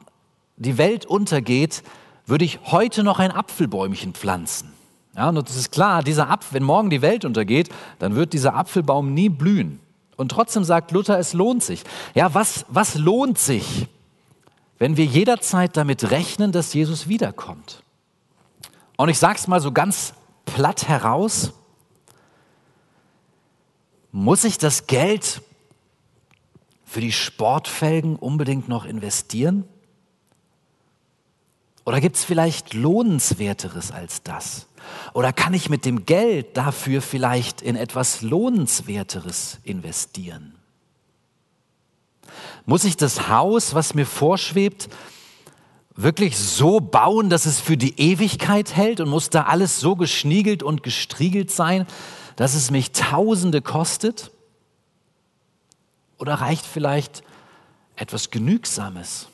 die 0.56 0.78
Welt 0.78 1.06
untergeht, 1.06 1.82
würde 2.26 2.44
ich 2.44 2.60
heute 2.66 3.02
noch 3.02 3.18
ein 3.18 3.32
Apfelbäumchen 3.32 4.12
pflanzen. 4.14 4.72
Ja, 5.16 5.30
und 5.30 5.48
es 5.48 5.56
ist 5.56 5.72
klar, 5.72 6.04
dieser 6.04 6.30
Apfel, 6.30 6.54
wenn 6.54 6.62
morgen 6.62 6.90
die 6.90 7.02
Welt 7.02 7.24
untergeht, 7.24 7.68
dann 7.98 8.14
wird 8.14 8.32
dieser 8.32 8.54
Apfelbaum 8.54 9.12
nie 9.12 9.28
blühen. 9.28 9.80
Und 10.16 10.30
trotzdem 10.30 10.62
sagt 10.62 10.92
Luther, 10.92 11.18
es 11.18 11.32
lohnt 11.32 11.64
sich. 11.64 11.82
Ja, 12.14 12.32
was, 12.34 12.66
was 12.68 12.94
lohnt 12.94 13.38
sich, 13.38 13.88
wenn 14.78 14.96
wir 14.96 15.06
jederzeit 15.06 15.76
damit 15.76 16.10
rechnen, 16.10 16.52
dass 16.52 16.74
Jesus 16.74 17.08
wiederkommt? 17.08 17.82
Und 18.96 19.08
ich 19.08 19.18
sage 19.18 19.38
es 19.38 19.48
mal 19.48 19.60
so 19.60 19.72
ganz 19.72 20.12
platt 20.54 20.88
heraus, 20.88 21.52
muss 24.12 24.44
ich 24.44 24.58
das 24.58 24.86
Geld 24.86 25.42
für 26.84 27.00
die 27.00 27.12
Sportfelgen 27.12 28.16
unbedingt 28.16 28.68
noch 28.68 28.84
investieren? 28.84 29.64
Oder 31.84 32.00
gibt 32.00 32.16
es 32.16 32.24
vielleicht 32.24 32.74
Lohnenswerteres 32.74 33.90
als 33.90 34.22
das? 34.22 34.66
Oder 35.14 35.32
kann 35.32 35.54
ich 35.54 35.70
mit 35.70 35.84
dem 35.84 36.04
Geld 36.04 36.56
dafür 36.56 37.02
vielleicht 37.02 37.62
in 37.62 37.76
etwas 37.76 38.22
Lohnenswerteres 38.22 39.58
investieren? 39.62 40.54
Muss 42.66 42.84
ich 42.84 42.96
das 42.96 43.28
Haus, 43.28 43.74
was 43.74 43.94
mir 43.94 44.06
vorschwebt, 44.06 44.88
wirklich 45.96 46.38
so 46.38 46.80
bauen, 46.80 47.30
dass 47.30 47.46
es 47.46 47.60
für 47.60 47.76
die 47.76 48.00
Ewigkeit 48.00 48.76
hält 48.76 49.00
und 49.00 49.08
muss 49.08 49.30
da 49.30 49.44
alles 49.44 49.80
so 49.80 49.96
geschniegelt 49.96 50.62
und 50.62 50.82
gestriegelt 50.82 51.50
sein, 51.50 51.86
dass 52.36 52.54
es 52.54 52.70
mich 52.70 52.92
Tausende 52.92 53.60
kostet? 53.60 54.30
Oder 56.18 56.34
reicht 56.34 56.66
vielleicht 56.66 57.22
etwas 57.96 58.30
Genügsames? 58.30 59.28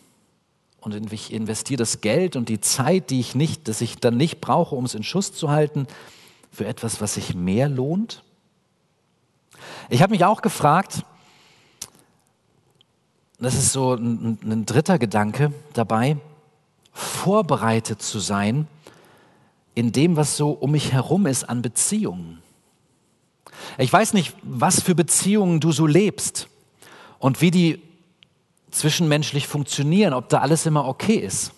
Und 0.81 1.13
ich 1.13 1.33
investiere 1.33 1.79
das 1.79 2.01
Geld 2.01 2.37
und 2.37 2.49
die 2.49 2.61
Zeit, 2.61 3.11
die 3.11 3.19
ich 3.19 3.35
nicht, 3.35 3.67
das 3.67 3.81
ich 3.81 3.97
dann 3.97 4.17
nicht 4.17 4.41
brauche, 4.41 4.77
um 4.77 4.85
es 4.85 4.95
in 4.95 5.03
Schuss 5.03 5.33
zu 5.33 5.51
halten, 5.51 5.89
für 6.53 6.67
etwas, 6.67 7.01
was 7.01 7.15
sich 7.15 7.35
mehr 7.35 7.69
lohnt? 7.69 8.23
Ich 9.91 10.01
habe 10.01 10.13
mich 10.13 10.25
auch 10.25 10.43
gefragt, 10.43 11.05
das 13.39 13.55
ist 13.55 13.73
so 13.73 13.95
ein, 13.95 14.39
ein 14.43 14.65
dritter 14.65 14.99
Gedanke 14.99 15.53
dabei, 15.75 16.17
vorbereitet 16.97 18.01
zu 18.01 18.19
sein 18.19 18.67
in 19.75 19.93
dem, 19.93 20.17
was 20.17 20.37
so 20.37 20.51
um 20.51 20.71
mich 20.71 20.93
herum 20.93 21.27
ist 21.27 21.45
an 21.45 21.61
Beziehungen. 21.61 22.43
Ich 23.77 23.93
weiß 23.93 24.15
nicht, 24.15 24.35
was 24.43 24.81
für 24.81 24.95
Beziehungen 24.95 25.61
du 25.61 25.73
so 25.73 25.87
lebst 25.87 26.49
und 27.19 27.43
wie 27.43 27.51
die 27.51 27.83
zwischenmenschlich 28.71 29.47
funktionieren, 29.47 30.15
ob 30.15 30.31
da 30.31 30.39
alles 30.39 30.65
immer 30.65 30.87
okay 30.87 31.17
ist. 31.17 31.53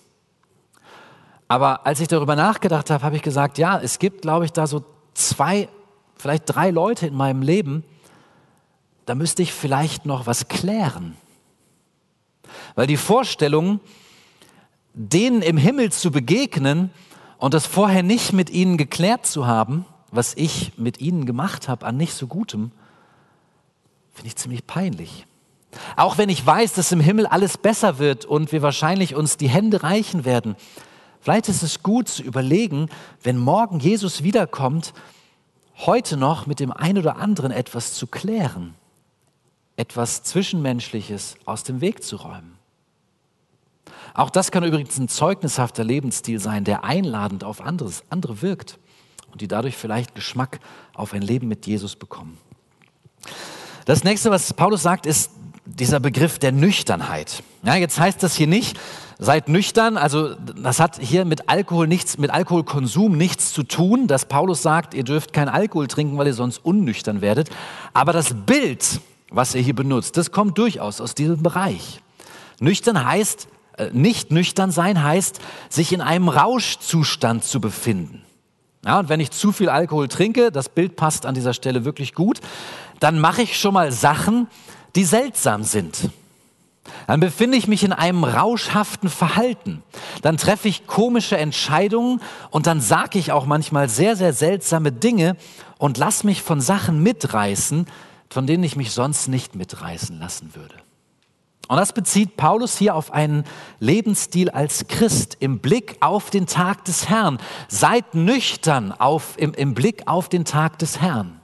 Aber 1.47 1.85
als 1.85 2.01
ich 2.01 2.09
darüber 2.09 2.35
nachgedacht 2.35 2.89
habe, 2.89 3.03
habe 3.03 3.15
ich 3.15 3.21
gesagt, 3.21 3.57
ja, 3.57 3.79
es 3.79 3.97
gibt, 3.97 4.21
glaube 4.21 4.45
ich, 4.45 4.51
da 4.51 4.67
so 4.67 4.83
zwei, 5.13 5.69
vielleicht 6.17 6.43
drei 6.53 6.69
Leute 6.69 7.07
in 7.07 7.15
meinem 7.15 7.41
Leben, 7.41 7.85
da 9.05 9.15
müsste 9.15 9.41
ich 9.41 9.53
vielleicht 9.53 10.05
noch 10.05 10.27
was 10.27 10.49
klären. 10.49 11.15
Weil 12.75 12.87
die 12.87 12.97
Vorstellung, 12.97 13.79
denen 14.93 15.41
im 15.41 15.57
Himmel 15.57 15.91
zu 15.91 16.11
begegnen 16.11 16.91
und 17.37 17.53
das 17.53 17.65
vorher 17.65 18.03
nicht 18.03 18.33
mit 18.33 18.49
ihnen 18.49 18.77
geklärt 18.77 19.25
zu 19.25 19.47
haben, 19.47 19.85
was 20.11 20.33
ich 20.35 20.73
mit 20.77 20.99
ihnen 20.99 21.25
gemacht 21.25 21.67
habe 21.67 21.85
an 21.85 21.97
nicht 21.97 22.13
so 22.13 22.27
gutem, 22.27 22.71
finde 24.13 24.27
ich 24.27 24.35
ziemlich 24.35 24.67
peinlich. 24.67 25.25
Auch 25.95 26.17
wenn 26.17 26.29
ich 26.29 26.45
weiß, 26.45 26.73
dass 26.73 26.91
im 26.91 26.99
Himmel 26.99 27.27
alles 27.27 27.57
besser 27.57 27.99
wird 27.99 28.25
und 28.25 28.51
wir 28.51 28.61
wahrscheinlich 28.61 29.15
uns 29.15 29.37
die 29.37 29.49
Hände 29.49 29.83
reichen 29.83 30.25
werden, 30.25 30.55
vielleicht 31.21 31.47
ist 31.47 31.63
es 31.63 31.83
gut 31.83 32.07
zu 32.07 32.23
überlegen, 32.23 32.89
wenn 33.23 33.37
morgen 33.37 33.79
Jesus 33.79 34.23
wiederkommt, 34.23 34.93
heute 35.77 36.17
noch 36.17 36.47
mit 36.47 36.59
dem 36.59 36.73
einen 36.73 36.97
oder 36.97 37.17
anderen 37.17 37.51
etwas 37.51 37.93
zu 37.93 38.07
klären, 38.07 38.73
etwas 39.77 40.23
Zwischenmenschliches 40.23 41.35
aus 41.45 41.63
dem 41.63 41.79
Weg 41.79 42.03
zu 42.03 42.17
räumen. 42.17 42.58
Auch 44.19 44.29
das 44.29 44.51
kann 44.51 44.65
übrigens 44.65 44.97
ein 44.97 45.07
zeugnishafter 45.07 45.85
Lebensstil 45.85 46.41
sein, 46.41 46.65
der 46.65 46.83
einladend 46.83 47.45
auf 47.45 47.61
anderes, 47.61 48.03
andere 48.09 48.41
wirkt 48.41 48.77
und 49.31 49.39
die 49.39 49.47
dadurch 49.47 49.77
vielleicht 49.77 50.13
Geschmack 50.13 50.59
auf 50.93 51.13
ein 51.13 51.21
Leben 51.21 51.47
mit 51.47 51.65
Jesus 51.65 51.95
bekommen. 51.95 52.37
Das 53.85 54.03
nächste, 54.03 54.29
was 54.29 54.53
Paulus 54.53 54.83
sagt, 54.83 55.05
ist 55.05 55.31
dieser 55.63 56.01
Begriff 56.01 56.37
der 56.37 56.51
Nüchternheit. 56.51 57.43
Ja, 57.63 57.75
jetzt 57.75 57.97
heißt 57.97 58.21
das 58.21 58.35
hier 58.35 58.47
nicht, 58.47 58.77
seid 59.19 59.47
nüchtern, 59.47 59.95
also 59.95 60.35
das 60.35 60.81
hat 60.81 60.99
hier 60.99 61.23
mit 61.23 61.47
Alkohol 61.47 61.87
nichts, 61.87 62.17
mit 62.17 62.29
Alkoholkonsum 62.29 63.15
nichts 63.15 63.53
zu 63.53 63.63
tun, 63.63 64.07
dass 64.07 64.25
Paulus 64.25 64.61
sagt, 64.61 64.95
ihr 64.95 65.05
dürft 65.05 65.31
kein 65.31 65.47
Alkohol 65.47 65.87
trinken, 65.87 66.17
weil 66.17 66.27
ihr 66.27 66.33
sonst 66.33 66.57
unnüchtern 66.57 67.21
werdet. 67.21 67.51
Aber 67.93 68.11
das 68.11 68.33
Bild, 68.33 68.99
was 69.29 69.55
er 69.55 69.61
hier 69.61 69.75
benutzt, 69.75 70.17
das 70.17 70.33
kommt 70.33 70.57
durchaus 70.57 70.99
aus 70.99 71.15
diesem 71.15 71.41
Bereich. 71.41 72.01
Nüchtern 72.59 73.05
heißt, 73.05 73.47
nicht 73.91 74.31
nüchtern 74.31 74.71
sein 74.71 75.03
heißt, 75.03 75.39
sich 75.69 75.93
in 75.93 76.01
einem 76.01 76.29
Rauschzustand 76.29 77.43
zu 77.43 77.61
befinden. 77.61 78.23
Ja, 78.85 78.99
und 78.99 79.09
wenn 79.09 79.19
ich 79.19 79.31
zu 79.31 79.51
viel 79.51 79.69
Alkohol 79.69 80.07
trinke, 80.07 80.51
das 80.51 80.69
Bild 80.69 80.95
passt 80.95 81.25
an 81.25 81.35
dieser 81.35 81.53
Stelle 81.53 81.83
wirklich 81.85 82.13
gut, 82.13 82.39
dann 82.99 83.19
mache 83.19 83.41
ich 83.41 83.59
schon 83.59 83.73
mal 83.73 83.91
Sachen, 83.91 84.47
die 84.95 85.03
seltsam 85.03 85.63
sind. 85.63 86.09
Dann 87.07 87.19
befinde 87.19 87.57
ich 87.57 87.67
mich 87.67 87.83
in 87.83 87.93
einem 87.93 88.23
rauschhaften 88.23 89.09
Verhalten. 89.09 89.83
Dann 90.21 90.37
treffe 90.37 90.67
ich 90.67 90.87
komische 90.87 91.37
Entscheidungen 91.37 92.21
und 92.51 92.67
dann 92.67 92.81
sage 92.81 93.19
ich 93.19 93.31
auch 93.31 93.45
manchmal 93.45 93.89
sehr, 93.89 94.15
sehr 94.15 94.33
seltsame 94.33 94.91
Dinge 94.91 95.35
und 95.77 95.97
lass 95.97 96.23
mich 96.23 96.41
von 96.41 96.61
Sachen 96.61 97.03
mitreißen, 97.03 97.85
von 98.29 98.47
denen 98.47 98.63
ich 98.63 98.75
mich 98.75 98.91
sonst 98.91 99.27
nicht 99.27 99.55
mitreißen 99.55 100.19
lassen 100.19 100.53
würde. 100.55 100.75
Und 101.69 101.77
das 101.77 101.93
bezieht 101.93 102.35
Paulus 102.35 102.79
hier 102.79 102.95
auf 102.95 103.13
einen 103.13 103.43
Lebensstil 103.79 104.49
als 104.49 104.87
Christ 104.87 105.37
im 105.39 105.59
Blick 105.59 105.97
auf 105.99 106.31
den 106.31 106.47
Tag 106.47 106.83
des 106.85 107.09
Herrn. 107.09 107.37
Seid 107.67 108.15
nüchtern 108.15 108.91
auf, 108.91 109.35
im, 109.37 109.53
im 109.53 109.75
Blick 109.75 110.07
auf 110.07 110.29
den 110.29 110.45
Tag 110.45 110.79
des 110.79 110.99
Herrn. 110.99 111.39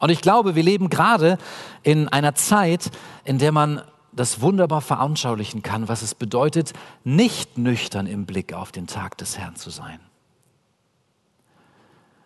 Und 0.00 0.08
ich 0.08 0.22
glaube, 0.22 0.54
wir 0.54 0.62
leben 0.62 0.88
gerade 0.88 1.36
in 1.82 2.08
einer 2.08 2.34
Zeit, 2.34 2.90
in 3.24 3.36
der 3.36 3.52
man 3.52 3.82
das 4.12 4.40
wunderbar 4.40 4.80
veranschaulichen 4.80 5.62
kann, 5.62 5.88
was 5.88 6.00
es 6.00 6.14
bedeutet, 6.14 6.72
nicht 7.04 7.58
nüchtern 7.58 8.06
im 8.06 8.24
Blick 8.24 8.54
auf 8.54 8.72
den 8.72 8.86
Tag 8.86 9.18
des 9.18 9.36
Herrn 9.36 9.56
zu 9.56 9.68
sein. 9.68 10.00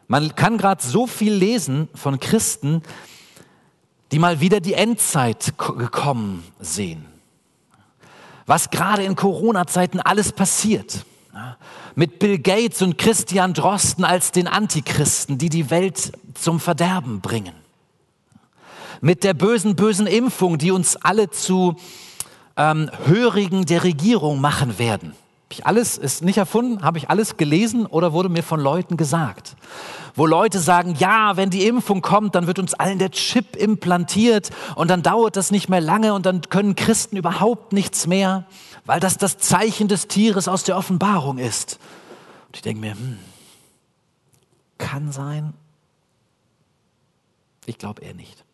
Man 0.07 0.37
kann 0.37 0.57
gerade 0.57 0.85
so 0.85 1.09
viel 1.09 1.35
lesen 1.35 1.89
von 1.97 2.21
Christen, 2.21 2.83
die 4.12 4.18
mal 4.18 4.40
wieder 4.40 4.61
die 4.61 4.75
Endzeit 4.75 5.55
gekommen 5.57 6.44
sehen. 6.59 7.07
Was 8.46 8.70
gerade 8.70 9.05
in 9.05 9.14
Corona-Zeiten 9.14 10.01
alles 10.01 10.33
passiert. 10.33 11.05
Mit 11.94 12.18
Bill 12.18 12.38
Gates 12.38 12.83
und 12.83 12.99
Christian 12.99 13.55
Drosten 13.55 14.05
als 14.05 14.33
den 14.33 14.49
Antichristen, 14.49 15.38
die 15.38 15.49
die 15.49 15.70
Welt 15.70 16.12
zum 16.35 16.59
Verderben 16.59 17.20
bringen. 17.20 17.55
Mit 19.01 19.25
der 19.25 19.35
bösen, 19.35 19.77
bösen 19.77 20.07
Impfung, 20.07 20.59
die 20.59 20.73
uns 20.73 20.96
alle 20.96 21.31
zu 21.31 21.77
ähm, 22.57 22.90
Hörigen 23.05 23.64
der 23.64 23.85
Regierung 23.85 24.40
machen 24.40 24.79
werden. 24.79 25.14
Ich 25.51 25.66
alles 25.66 25.99
ist 25.99 26.23
nicht 26.23 26.38
erfunden, 26.38 26.83
habe 26.83 26.99
ich 26.99 27.11
alles 27.11 27.37
gelesen 27.37 27.87
oder 27.87 28.12
wurde 28.12 28.29
mir 28.29 28.42
von 28.42 28.61
Leuten 28.61 28.96
gesagt. 28.96 29.57
Wo 30.14 30.27
Leute 30.27 30.59
sagen, 30.59 30.94
ja, 30.99 31.37
wenn 31.37 31.51
die 31.51 31.66
Impfung 31.66 32.03
kommt, 32.03 32.35
dann 32.35 32.46
wird 32.46 32.59
uns 32.59 32.75
allen 32.75 32.99
der 32.99 33.11
Chip 33.11 33.57
implantiert 33.57 34.51
und 34.77 34.88
dann 34.88 35.03
dauert 35.03 35.37
das 35.37 35.51
nicht 35.51 35.68
mehr 35.68 35.81
lange 35.81 36.14
und 36.14 36.27
dann 36.27 36.42
können 36.42 36.75
Christen 36.75 37.16
überhaupt 37.16 37.73
nichts 37.73 38.07
mehr, 38.07 38.46
weil 38.85 39.01
das 39.01 39.16
das 39.16 39.38
Zeichen 39.38 39.88
des 39.88 40.09
Tieres 40.09 40.49
aus 40.49 40.64
der 40.64 40.77
Offenbarung 40.77 41.38
ist. 41.38 41.79
Und 42.49 42.57
ich 42.57 42.62
denke 42.62 42.81
mir, 42.81 42.92
hm, 42.92 43.18
kann 44.79 45.12
sein. 45.12 45.55
Ich 47.66 47.79
glaube 47.79 48.03
eher 48.03 48.14
nicht. 48.14 48.44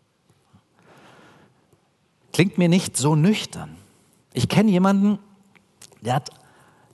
Klingt 2.33 2.59
mir 2.59 2.69
nicht 2.69 2.99
so 2.99 3.17
nüchtern. 3.17 3.77
Ich 4.35 4.49
kenne 4.49 4.71
jemanden, 4.71 5.19
der 6.03 6.17
hat 6.17 6.31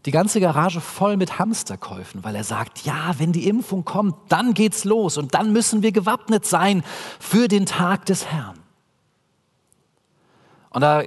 die 0.04 0.10
ganze 0.10 0.40
Garage 0.40 0.80
voll 0.80 1.16
mit 1.16 1.38
Hamsterkäufen, 1.38 2.24
weil 2.24 2.34
er 2.34 2.44
sagt, 2.44 2.84
ja, 2.84 3.14
wenn 3.18 3.32
die 3.32 3.46
Impfung 3.46 3.84
kommt, 3.84 4.16
dann 4.28 4.52
geht's 4.52 4.84
los 4.84 5.16
und 5.16 5.34
dann 5.34 5.52
müssen 5.52 5.82
wir 5.82 5.92
gewappnet 5.92 6.44
sein 6.44 6.82
für 7.20 7.46
den 7.46 7.66
Tag 7.66 8.06
des 8.06 8.26
Herrn. 8.26 8.58
Und 10.70 10.80
da 10.80 11.04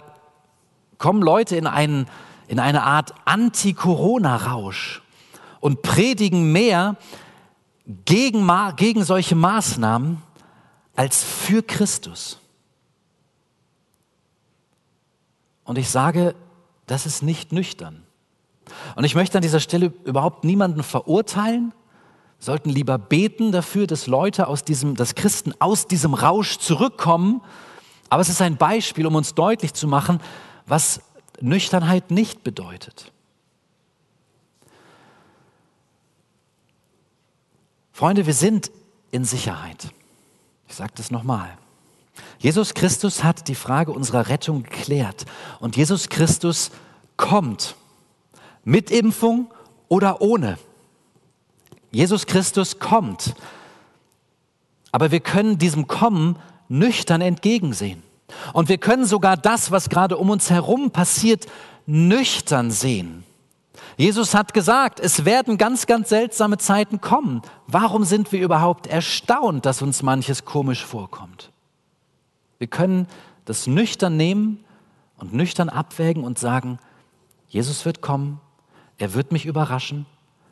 kommen 0.97 1.21
Leute 1.21 1.57
in, 1.57 1.67
einen, 1.67 2.07
in 2.47 2.59
eine 2.59 2.83
Art 2.83 3.13
Anti-Corona-Rausch 3.25 5.01
und 5.59 5.81
predigen 5.81 6.51
mehr 6.51 6.95
gegen, 8.05 8.49
gegen 8.77 9.03
solche 9.03 9.35
Maßnahmen 9.35 10.21
als 10.95 11.23
für 11.23 11.63
Christus. 11.63 12.39
Und 15.65 15.77
ich 15.77 15.89
sage, 15.89 16.35
das 16.85 17.05
ist 17.05 17.23
nicht 17.23 17.51
nüchtern. 17.51 18.04
Und 18.95 19.03
ich 19.03 19.15
möchte 19.15 19.37
an 19.37 19.41
dieser 19.41 19.59
Stelle 19.59 19.93
überhaupt 20.03 20.43
niemanden 20.43 20.83
verurteilen, 20.83 21.73
sollten 22.39 22.69
lieber 22.69 22.97
beten 22.97 23.51
dafür, 23.51 23.87
dass 23.87 24.07
Leute 24.07 24.47
aus 24.47 24.63
diesem, 24.63 24.95
dass 24.95 25.15
Christen 25.15 25.53
aus 25.59 25.87
diesem 25.87 26.13
Rausch 26.13 26.57
zurückkommen. 26.57 27.41
Aber 28.09 28.21
es 28.21 28.29
ist 28.29 28.41
ein 28.41 28.57
Beispiel, 28.57 29.05
um 29.07 29.15
uns 29.15 29.33
deutlich 29.33 29.73
zu 29.73 29.87
machen, 29.87 30.19
was 30.65 31.01
Nüchternheit 31.41 32.11
nicht 32.11 32.43
bedeutet. 32.43 33.11
Freunde, 37.91 38.25
wir 38.25 38.33
sind 38.33 38.71
in 39.11 39.23
Sicherheit. 39.23 39.87
Ich 40.67 40.75
sage 40.75 40.91
das 40.95 41.11
nochmal. 41.11 41.57
Jesus 42.39 42.73
Christus 42.73 43.23
hat 43.23 43.47
die 43.47 43.55
Frage 43.55 43.91
unserer 43.91 44.27
Rettung 44.27 44.63
geklärt. 44.63 45.25
Und 45.59 45.77
Jesus 45.77 46.09
Christus 46.09 46.71
kommt. 47.17 47.75
Mit 48.65 48.91
Impfung 48.91 49.49
oder 49.87 50.21
ohne. 50.21 50.57
Jesus 51.91 52.25
Christus 52.25 52.79
kommt. 52.79 53.35
Aber 54.91 55.11
wir 55.11 55.21
können 55.21 55.57
diesem 55.57 55.87
Kommen 55.87 56.37
nüchtern 56.67 57.21
entgegensehen. 57.21 58.03
Und 58.53 58.69
wir 58.69 58.77
können 58.77 59.05
sogar 59.05 59.37
das, 59.37 59.71
was 59.71 59.89
gerade 59.89 60.17
um 60.17 60.29
uns 60.29 60.49
herum 60.49 60.91
passiert, 60.91 61.45
nüchtern 61.85 62.71
sehen. 62.71 63.23
Jesus 63.97 64.33
hat 64.33 64.53
gesagt, 64.53 64.99
es 64.99 65.23
werden 65.23 65.57
ganz, 65.57 65.85
ganz 65.85 66.09
seltsame 66.09 66.57
Zeiten 66.57 66.99
kommen. 66.99 67.41
Warum 67.67 68.03
sind 68.03 68.31
wir 68.31 68.41
überhaupt 68.41 68.87
erstaunt, 68.87 69.65
dass 69.65 69.81
uns 69.81 70.03
manches 70.03 70.43
komisch 70.43 70.83
vorkommt? 70.83 71.51
Wir 72.57 72.67
können 72.67 73.07
das 73.45 73.67
nüchtern 73.67 74.17
nehmen 74.17 74.63
und 75.17 75.33
nüchtern 75.33 75.69
abwägen 75.69 76.23
und 76.23 76.39
sagen, 76.39 76.79
Jesus 77.47 77.85
wird 77.85 78.01
kommen, 78.01 78.41
er 78.97 79.13
wird 79.13 79.31
mich 79.31 79.45
überraschen, 79.45 80.05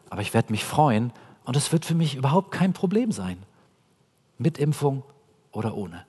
aber 0.10 0.22
ich 0.22 0.34
werde 0.34 0.52
mich 0.52 0.64
freuen 0.64 1.12
und 1.46 1.56
es 1.56 1.72
wird 1.72 1.86
für 1.86 1.96
mich 1.96 2.16
überhaupt 2.16 2.52
kein 2.52 2.74
Problem 2.74 3.12
sein. 3.12 3.38
Mit 4.38 4.58
Impfung 4.58 5.04
oder 5.52 5.76
ohne. 5.76 6.06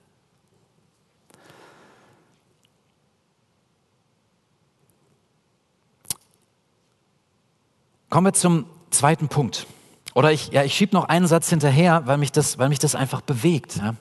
Kommen 8.11 8.29
wir 8.29 8.33
zum 8.33 8.67
zweiten 8.91 9.29
Punkt. 9.29 9.67
Oder 10.15 10.31
ich, 10.31 10.49
ja, 10.53 10.63
ich 10.63 10.75
schiebe 10.75 10.95
noch 10.95 11.09
einen 11.09 11.27
Satz 11.27 11.51
hinterher, 11.51 12.07
weil 12.07 12.17
mich 12.17 12.31
das, 12.31 12.59
weil 12.59 12.69
mich 12.69 12.79
das 12.79 12.95
einfach 12.95 13.21
bewegt. 13.21 13.77
Ja. 13.77 13.97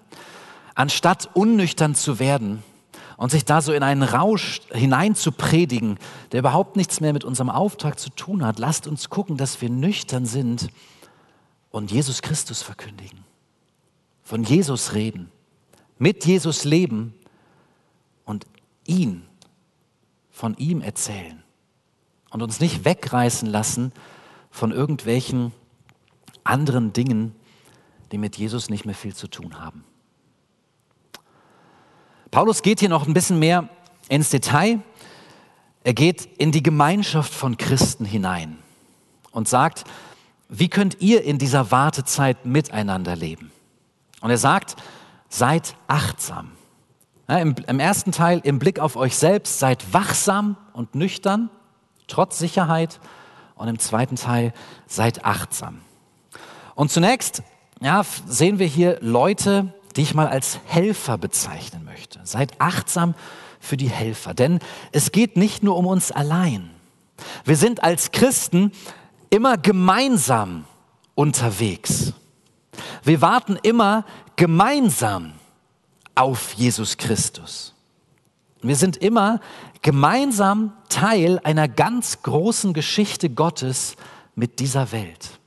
Anstatt 0.76 1.30
unnüchtern 1.34 1.96
zu 1.96 2.20
werden, 2.20 2.64
und 3.24 3.30
sich 3.30 3.46
da 3.46 3.62
so 3.62 3.72
in 3.72 3.84
einen 3.84 4.04
Rausch 4.04 4.60
hinein 4.74 5.16
zu 5.16 5.32
predigen, 5.32 5.98
der 6.34 6.40
überhaupt 6.40 6.76
nichts 6.76 7.00
mehr 7.00 7.14
mit 7.14 7.24
unserem 7.24 7.50
Auftrag 7.50 7.98
zu 7.98 8.10
tun 8.10 8.46
hat. 8.46 8.60
Lasst 8.60 8.86
uns 8.86 9.10
gucken, 9.10 9.38
dass 9.38 9.62
wir 9.62 9.70
nüchtern 9.70 10.26
sind 10.26 10.68
und 11.72 11.90
Jesus 11.90 12.22
Christus 12.22 12.62
verkündigen. 12.62 13.24
Von 14.24 14.44
Jesus 14.44 14.94
reden, 14.94 15.32
mit 15.98 16.26
Jesus 16.26 16.66
leben 16.66 17.14
und 18.26 18.46
ihn, 18.86 19.24
von 20.30 20.58
ihm 20.58 20.82
erzählen. 20.82 21.42
Und 22.30 22.42
uns 22.42 22.60
nicht 22.60 22.84
wegreißen 22.84 23.48
lassen 23.48 23.94
von 24.52 24.74
irgendwelchen 24.74 25.54
anderen 26.44 26.92
Dingen, 26.92 27.34
die 28.12 28.18
mit 28.18 28.36
Jesus 28.36 28.70
nicht 28.70 28.84
mehr 28.84 28.96
viel 28.96 29.16
zu 29.16 29.30
tun 29.30 29.62
haben. 29.62 29.86
Paulus 32.34 32.64
geht 32.64 32.80
hier 32.80 32.90
noch 32.90 33.06
ein 33.06 33.14
bisschen 33.14 33.38
mehr 33.38 33.70
ins 34.10 34.32
Detail. 34.32 34.80
Er 35.84 35.94
geht 35.94 36.26
in 36.40 36.52
die 36.52 36.64
Gemeinschaft 36.64 37.32
von 37.32 37.58
Christen 37.58 38.06
hinein 38.06 38.58
und 39.30 39.48
sagt, 39.48 39.84
wie 40.50 40.68
könnt 40.68 41.00
ihr 41.00 41.24
in 41.24 41.38
dieser 41.38 41.70
Wartezeit 41.70 42.44
miteinander 42.44 43.16
leben? 43.16 43.52
Und 44.20 44.32
er 44.32 44.40
sagt, 44.40 44.78
seid 45.30 45.76
achtsam. 45.86 46.54
Ja, 47.30 47.38
im, 47.38 47.54
Im 47.68 47.80
ersten 47.80 48.12
Teil 48.12 48.42
im 48.44 48.58
Blick 48.58 48.80
auf 48.80 48.96
euch 48.96 49.16
selbst, 49.16 49.60
seid 49.60 49.94
wachsam 49.94 50.58
und 50.74 50.96
nüchtern, 50.96 51.52
trotz 52.08 52.40
Sicherheit. 52.40 53.00
Und 53.54 53.68
im 53.68 53.78
zweiten 53.78 54.16
Teil, 54.16 54.54
seid 54.88 55.24
achtsam. 55.24 55.82
Und 56.74 56.90
zunächst 56.90 57.44
ja, 57.80 58.02
sehen 58.26 58.58
wir 58.58 58.66
hier 58.66 58.98
Leute, 59.02 59.72
die 59.96 60.02
ich 60.02 60.14
mal 60.14 60.28
als 60.28 60.60
Helfer 60.66 61.18
bezeichnen 61.18 61.84
möchte. 61.86 62.20
Seid 62.24 62.60
achtsam 62.60 63.16
für 63.60 63.78
die 63.78 63.90
Helfer, 63.90 64.34
denn 64.34 64.60
es 64.92 65.12
geht 65.12 65.38
nicht 65.38 65.64
nur 65.64 65.78
um 65.78 65.86
uns 65.86 66.12
allein. 66.12 66.70
Wir 67.46 67.56
sind 67.56 67.84
als 67.84 68.12
Christen 68.12 68.72
immer 69.30 69.58
gemeinsam 69.58 70.66
unterwegs. 71.16 72.14
Wir 73.04 73.22
warten 73.22 73.58
immer 73.62 74.06
gemeinsam 74.36 75.34
auf 76.16 76.54
Jesus 76.54 76.98
Christus. 76.98 77.74
Wir 78.62 78.76
sind 78.76 78.98
immer 78.98 79.42
gemeinsam 79.82 80.74
Teil 80.90 81.40
einer 81.44 81.68
ganz 81.68 82.24
großen 82.24 82.74
Geschichte 82.74 83.30
Gottes 83.30 83.96
mit 84.36 84.60
dieser 84.60 84.92
Welt. 84.92 85.40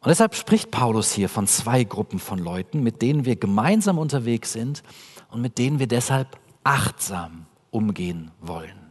Und 0.00 0.08
deshalb 0.08 0.34
spricht 0.34 0.70
Paulus 0.70 1.12
hier 1.12 1.28
von 1.28 1.46
zwei 1.46 1.84
Gruppen 1.84 2.18
von 2.18 2.38
Leuten, 2.38 2.82
mit 2.82 3.02
denen 3.02 3.26
wir 3.26 3.36
gemeinsam 3.36 3.98
unterwegs 3.98 4.52
sind 4.52 4.82
und 5.30 5.42
mit 5.42 5.58
denen 5.58 5.78
wir 5.78 5.86
deshalb 5.86 6.38
achtsam 6.64 7.46
umgehen 7.70 8.30
wollen. 8.40 8.90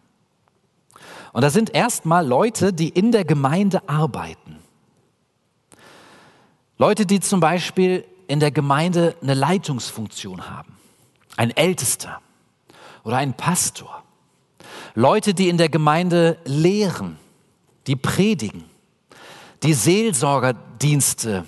Und 1.34 1.42
da 1.42 1.50
sind 1.50 1.74
erstmal 1.74 2.26
Leute, 2.26 2.74
die 2.74 2.90
in 2.90 3.12
der 3.12 3.26
Gemeinde 3.26 3.88
arbeiten. 3.90 4.58
Leute, 6.78 7.06
die 7.06 7.20
zum 7.20 7.40
Beispiel 7.40 8.06
in 8.28 8.40
der 8.40 8.52
Gemeinde 8.52 9.16
eine 9.22 9.34
Leitungsfunktion 9.34 10.50
haben. 10.50 10.78
Ein 11.38 11.52
Ältester 11.52 12.22
oder 13.04 13.18
ein 13.18 13.34
Pastor. 13.34 14.04
Leute, 14.94 15.34
die 15.34 15.50
in 15.50 15.58
der 15.58 15.70
Gemeinde 15.70 16.38
lehren, 16.46 17.18
die 17.88 17.96
predigen 17.96 18.69
die 19.64 19.74
Seelsorgerdienste 19.74 21.46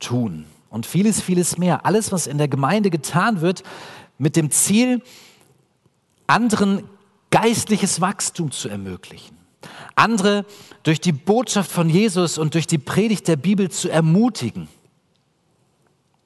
tun 0.00 0.46
und 0.70 0.86
vieles, 0.86 1.20
vieles 1.20 1.58
mehr. 1.58 1.84
Alles, 1.84 2.12
was 2.12 2.26
in 2.26 2.38
der 2.38 2.48
Gemeinde 2.48 2.90
getan 2.90 3.40
wird, 3.40 3.62
mit 4.18 4.36
dem 4.36 4.50
Ziel, 4.50 5.02
anderen 6.26 6.84
geistliches 7.30 8.00
Wachstum 8.00 8.50
zu 8.50 8.68
ermöglichen. 8.68 9.36
Andere 9.94 10.44
durch 10.82 11.00
die 11.00 11.12
Botschaft 11.12 11.70
von 11.70 11.90
Jesus 11.90 12.38
und 12.38 12.54
durch 12.54 12.66
die 12.66 12.78
Predigt 12.78 13.26
der 13.26 13.36
Bibel 13.36 13.70
zu 13.70 13.88
ermutigen. 13.88 14.68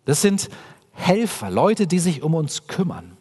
Das 0.05 0.21
sind 0.21 0.51
Helfer, 0.93 1.51
Leute, 1.51 1.87
die 1.87 1.99
sich 1.99 2.23
um 2.23 2.35
uns 2.35 2.67
kümmern. 2.67 3.12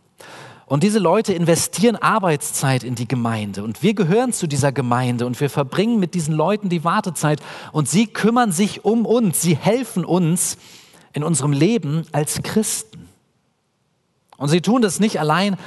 Und 0.72 0.84
diese 0.84 1.00
Leute 1.00 1.34
investieren 1.34 1.98
Arbeitszeit 1.98 2.86
in 2.86 2.96
die 2.96 3.06
Gemeinde. 3.06 3.62
Und 3.62 3.84
wir 3.84 3.94
gehören 3.94 4.32
zu 4.32 4.48
dieser 4.48 4.72
Gemeinde 4.72 5.26
und 5.26 5.38
wir 5.42 5.50
verbringen 5.50 6.00
mit 6.00 6.14
diesen 6.14 6.34
Leuten 6.34 6.70
die 6.70 6.86
Wartezeit. 6.86 7.42
Und 7.74 7.90
sie 7.90 8.08
kümmern 8.08 8.54
sich 8.54 8.86
um 8.86 9.06
uns. 9.06 9.42
Sie 9.42 9.58
helfen 9.58 10.06
uns 10.06 10.58
in 11.12 11.26
unserem 11.26 11.52
Leben 11.52 12.06
als 12.14 12.42
Christen. 12.42 13.10
Und 14.38 14.48
sie 14.48 14.62
tun 14.62 14.82
das 14.82 15.02
nicht 15.02 15.20
allein, 15.20 15.58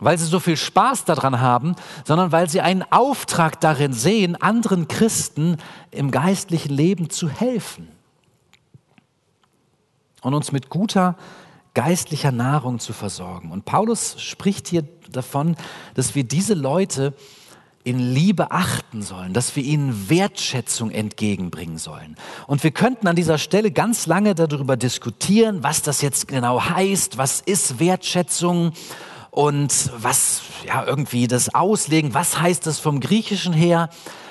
weil 0.00 0.18
sie 0.18 0.26
so 0.26 0.40
viel 0.40 0.56
Spaß 0.56 1.04
daran 1.04 1.40
haben, 1.40 1.76
sondern 2.04 2.32
weil 2.32 2.50
sie 2.50 2.60
einen 2.60 2.82
Auftrag 2.90 3.60
darin 3.60 3.92
sehen, 3.92 4.34
anderen 4.34 4.88
Christen 4.88 5.58
im 5.92 6.10
geistlichen 6.10 6.74
Leben 6.74 7.08
zu 7.08 7.28
helfen 7.28 7.86
und 10.22 10.34
uns 10.34 10.50
mit 10.50 10.70
guter 10.70 11.14
geistlicher 11.74 12.32
Nahrung 12.32 12.78
zu 12.78 12.92
versorgen. 12.92 13.52
Und 13.52 13.64
Paulus 13.64 14.20
spricht 14.20 14.68
hier 14.68 14.84
davon, 15.10 15.56
dass 15.94 16.14
wir 16.14 16.24
diese 16.24 16.54
Leute 16.54 17.14
in 17.82 17.98
Liebe 17.98 18.50
achten 18.50 19.00
sollen, 19.02 19.32
dass 19.32 19.56
wir 19.56 19.62
ihnen 19.62 20.10
Wertschätzung 20.10 20.90
entgegenbringen 20.90 21.78
sollen. 21.78 22.16
Und 22.46 22.62
wir 22.62 22.72
könnten 22.72 23.06
an 23.06 23.16
dieser 23.16 23.38
Stelle 23.38 23.70
ganz 23.70 24.06
lange 24.06 24.34
darüber 24.34 24.76
diskutieren, 24.76 25.62
was 25.62 25.80
das 25.80 26.02
jetzt 26.02 26.28
genau 26.28 26.62
heißt, 26.62 27.16
was 27.16 27.40
ist 27.40 27.80
Wertschätzung 27.80 28.72
und 29.30 29.90
was 29.96 30.42
ja 30.66 30.84
irgendwie 30.84 31.26
das 31.26 31.54
auslegen, 31.54 32.12
was 32.12 32.40
heißt 32.40 32.66
das 32.66 32.78
vom 32.80 33.00
Griechischen 33.00 33.54
her. 33.54 33.88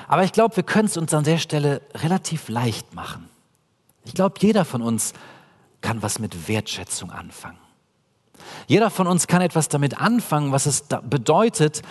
Aber 0.07 0.23
ich 0.23 0.31
glaube, 0.31 0.55
wir 0.55 0.63
können 0.63 0.87
es 0.87 0.97
uns 0.97 1.13
an 1.13 1.23
der 1.23 1.39
Stelle 1.39 1.81
relativ 1.95 2.49
leicht 2.49 2.93
machen. 2.93 3.29
Ich 4.05 4.13
glaube, 4.13 4.35
jeder 4.39 4.65
von 4.65 4.81
uns 4.81 5.13
kann 5.81 6.01
was 6.01 6.19
mit 6.19 6.47
Wertschätzung 6.47 7.11
anfangen. 7.11 7.57
Jeder 8.67 8.89
von 8.89 9.07
uns 9.07 9.27
kann 9.27 9.41
etwas 9.41 9.69
damit 9.69 9.99
anfangen, 9.99 10.51
was 10.51 10.65
es 10.65 10.83
bedeutet, 11.03 11.81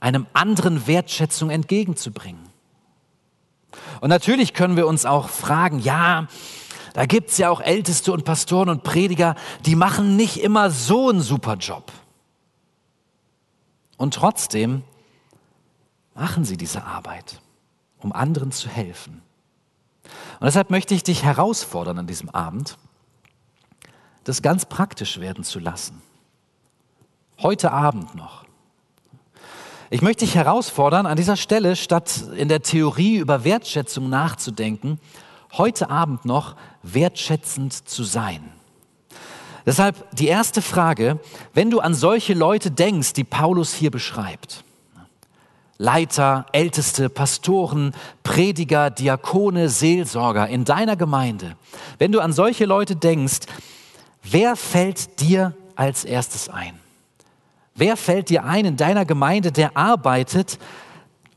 einem 0.00 0.26
anderen 0.32 0.86
Wertschätzung 0.86 1.50
entgegenzubringen. 1.50 2.48
Und 4.00 4.08
natürlich 4.08 4.54
können 4.54 4.76
wir 4.76 4.86
uns 4.86 5.04
auch 5.04 5.28
fragen, 5.28 5.78
ja, 5.80 6.26
da 6.94 7.06
gibt 7.06 7.30
es 7.30 7.38
ja 7.38 7.50
auch 7.50 7.60
Älteste 7.60 8.12
und 8.12 8.24
Pastoren 8.24 8.68
und 8.68 8.82
Prediger, 8.82 9.36
die 9.66 9.76
machen 9.76 10.16
nicht 10.16 10.38
immer 10.42 10.70
so 10.70 11.10
einen 11.10 11.20
super 11.20 11.54
Job. 11.54 11.92
Und 13.96 14.14
trotzdem 14.14 14.82
machen 16.14 16.44
sie 16.44 16.56
diese 16.56 16.84
Arbeit, 16.84 17.40
um 17.98 18.12
anderen 18.12 18.50
zu 18.50 18.68
helfen. 18.68 19.22
Und 20.40 20.46
deshalb 20.46 20.70
möchte 20.70 20.94
ich 20.94 21.02
dich 21.02 21.22
herausfordern 21.22 21.98
an 21.98 22.06
diesem 22.06 22.30
Abend, 22.30 22.78
das 24.24 24.42
ganz 24.42 24.66
praktisch 24.66 25.20
werden 25.20 25.44
zu 25.44 25.58
lassen. 25.58 26.02
Heute 27.42 27.72
Abend 27.72 28.14
noch. 28.14 28.44
Ich 29.92 30.02
möchte 30.02 30.24
dich 30.24 30.36
herausfordern, 30.36 31.06
an 31.06 31.16
dieser 31.16 31.36
Stelle, 31.36 31.74
statt 31.74 32.22
in 32.36 32.48
der 32.48 32.62
Theorie 32.62 33.16
über 33.16 33.44
Wertschätzung 33.44 34.08
nachzudenken, 34.08 35.00
heute 35.56 35.90
Abend 35.90 36.24
noch 36.24 36.54
wertschätzend 36.82 37.88
zu 37.88 38.04
sein. 38.04 38.52
Deshalb 39.66 40.16
die 40.16 40.28
erste 40.28 40.62
Frage, 40.62 41.18
wenn 41.54 41.70
du 41.70 41.80
an 41.80 41.94
solche 41.94 42.34
Leute 42.34 42.70
denkst, 42.70 43.14
die 43.14 43.24
Paulus 43.24 43.74
hier 43.74 43.90
beschreibt, 43.90 44.64
Leiter, 45.76 46.46
Älteste, 46.52 47.08
Pastoren, 47.08 47.94
Prediger, 48.22 48.90
Diakone, 48.90 49.70
Seelsorger 49.70 50.46
in 50.46 50.64
deiner 50.64 50.94
Gemeinde, 50.94 51.56
wenn 51.98 52.12
du 52.12 52.20
an 52.20 52.32
solche 52.32 52.66
Leute 52.66 52.96
denkst, 52.96 53.40
wer 54.22 54.56
fällt 54.56 55.20
dir 55.20 55.54
als 55.76 56.04
erstes 56.04 56.48
ein? 56.48 56.78
Wer 57.74 57.96
fällt 57.96 58.28
dir 58.28 58.44
ein 58.44 58.64
in 58.64 58.76
deiner 58.76 59.04
Gemeinde, 59.04 59.52
der 59.52 59.76
arbeitet, 59.76 60.58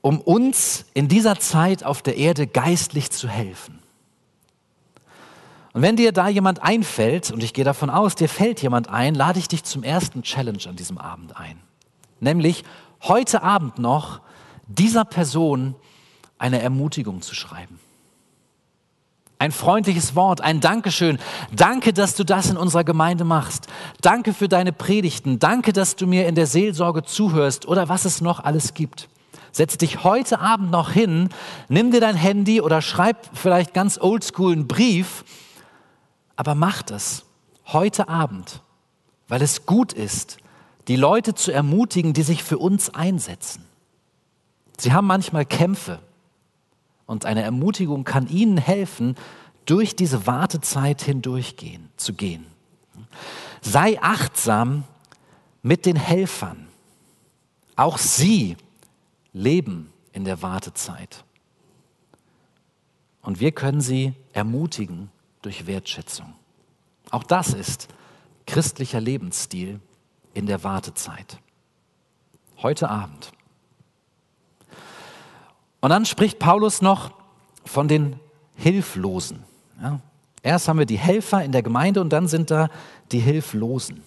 um 0.02 0.20
uns 0.20 0.86
in 0.94 1.08
dieser 1.08 1.40
Zeit 1.40 1.84
auf 1.84 2.02
der 2.02 2.18
Erde 2.18 2.48
geistlich 2.48 3.12
zu 3.12 3.30
helfen? 3.30 3.80
Und 5.74 5.82
wenn 5.82 5.96
dir 5.96 6.12
da 6.12 6.28
jemand 6.28 6.62
einfällt, 6.62 7.32
und 7.32 7.44
ich 7.44 7.54
gehe 7.54 7.66
davon 7.66 7.90
aus, 7.90 8.16
dir 8.16 8.30
fällt 8.30 8.62
jemand 8.62 8.90
ein, 8.90 9.16
lade 9.16 9.40
ich 9.40 9.48
dich 9.48 9.64
zum 9.64 9.84
ersten 9.84 10.22
Challenge 10.22 10.60
an 10.68 10.76
diesem 10.76 11.00
Abend 11.00 11.36
ein. 11.36 11.60
Nämlich 12.20 12.64
heute 13.02 13.42
Abend 13.42 13.80
noch 13.80 14.22
dieser 14.68 15.04
Person 15.04 15.76
eine 16.38 16.62
Ermutigung 16.62 17.22
zu 17.22 17.34
schreiben. 17.34 17.80
Ein 19.44 19.52
freundliches 19.52 20.16
Wort, 20.16 20.40
ein 20.40 20.62
Dankeschön. 20.62 21.20
Danke, 21.52 21.92
dass 21.92 22.16
du 22.16 22.24
das 22.24 22.50
in 22.50 22.56
unserer 22.56 22.86
Gemeinde 22.86 23.26
machst. 23.26 23.68
Danke 24.00 24.34
für 24.34 24.48
deine 24.48 24.72
Predigten. 24.72 25.38
Danke, 25.38 25.74
dass 25.74 25.98
du 25.98 26.08
mir 26.08 26.30
in 26.30 26.36
der 26.36 26.48
Seelsorge 26.48 27.04
zuhörst 27.04 27.68
oder 27.68 27.90
was 27.90 28.06
es 28.06 28.22
noch 28.22 28.42
alles 28.42 28.74
gibt. 28.74 29.10
Setz 29.52 29.78
dich 29.78 30.06
heute 30.06 30.40
Abend 30.40 30.72
noch 30.72 30.92
hin, 30.92 31.28
nimm 31.68 31.92
dir 31.92 32.00
dein 32.00 32.16
Handy 32.16 32.62
oder 32.62 32.82
schreib 32.82 33.18
vielleicht 33.34 33.74
ganz 33.74 34.00
oldschool 34.00 34.54
einen 34.54 34.68
Brief, 34.68 35.26
aber 36.38 36.56
mach 36.56 36.82
das 36.82 37.26
heute 37.66 38.08
Abend, 38.08 38.62
weil 39.28 39.42
es 39.42 39.66
gut 39.66 39.92
ist, 39.92 40.38
die 40.88 40.96
Leute 40.96 41.36
zu 41.36 41.52
ermutigen, 41.52 42.14
die 42.14 42.24
sich 42.24 42.46
für 42.46 42.60
uns 42.60 42.92
einsetzen. 42.92 43.66
Sie 44.78 44.94
haben 44.94 45.06
manchmal 45.06 45.46
Kämpfe, 45.46 46.00
und 47.06 47.26
eine 47.26 47.42
Ermutigung 47.44 48.04
kann 48.04 48.28
ihnen 48.28 48.58
helfen, 48.58 49.16
durch 49.66 49.96
diese 49.96 50.28
Wartezeit 50.28 51.02
hindurchgehen, 51.02 51.90
zu 51.98 52.14
gehen. 52.14 52.46
Sei 53.62 54.02
achtsam 54.02 54.84
mit 55.62 55.86
den 55.86 55.96
Helfern. 55.96 56.68
Auch 57.76 57.98
sie 57.98 58.58
leben 59.32 59.92
in 60.12 60.26
der 60.26 60.42
Wartezeit. 60.42 61.24
Und 63.22 63.40
wir 63.40 63.52
können 63.52 63.82
sie 63.82 64.14
ermutigen 64.34 65.10
durch 65.42 65.66
Wertschätzung. 65.66 66.34
Auch 67.10 67.24
das 67.24 67.54
ist 67.54 67.88
christlicher 68.46 69.00
Lebensstil 69.00 69.80
in 70.34 70.46
der 70.46 70.64
Wartezeit. 70.64 71.40
Heute 72.58 72.90
Abend. 72.90 73.32
Und 75.84 75.90
dann 75.90 76.06
spricht 76.06 76.40
Paulus 76.40 76.82
noch 76.82 77.12
von 77.66 77.90
den 77.90 78.16
Hilflosen. 78.56 79.44
Ja? 79.82 80.00
Erst 80.42 80.70
haben 80.70 80.80
wir 80.80 80.86
die 80.86 80.98
Helfer 80.98 81.44
in 81.44 81.52
der 81.52 81.62
Gemeinde 81.62 82.00
und 82.00 82.10
dann 82.12 82.30
sind 82.30 82.52
da 82.52 82.70
die 83.12 83.20
Hilflosen. 83.20 84.02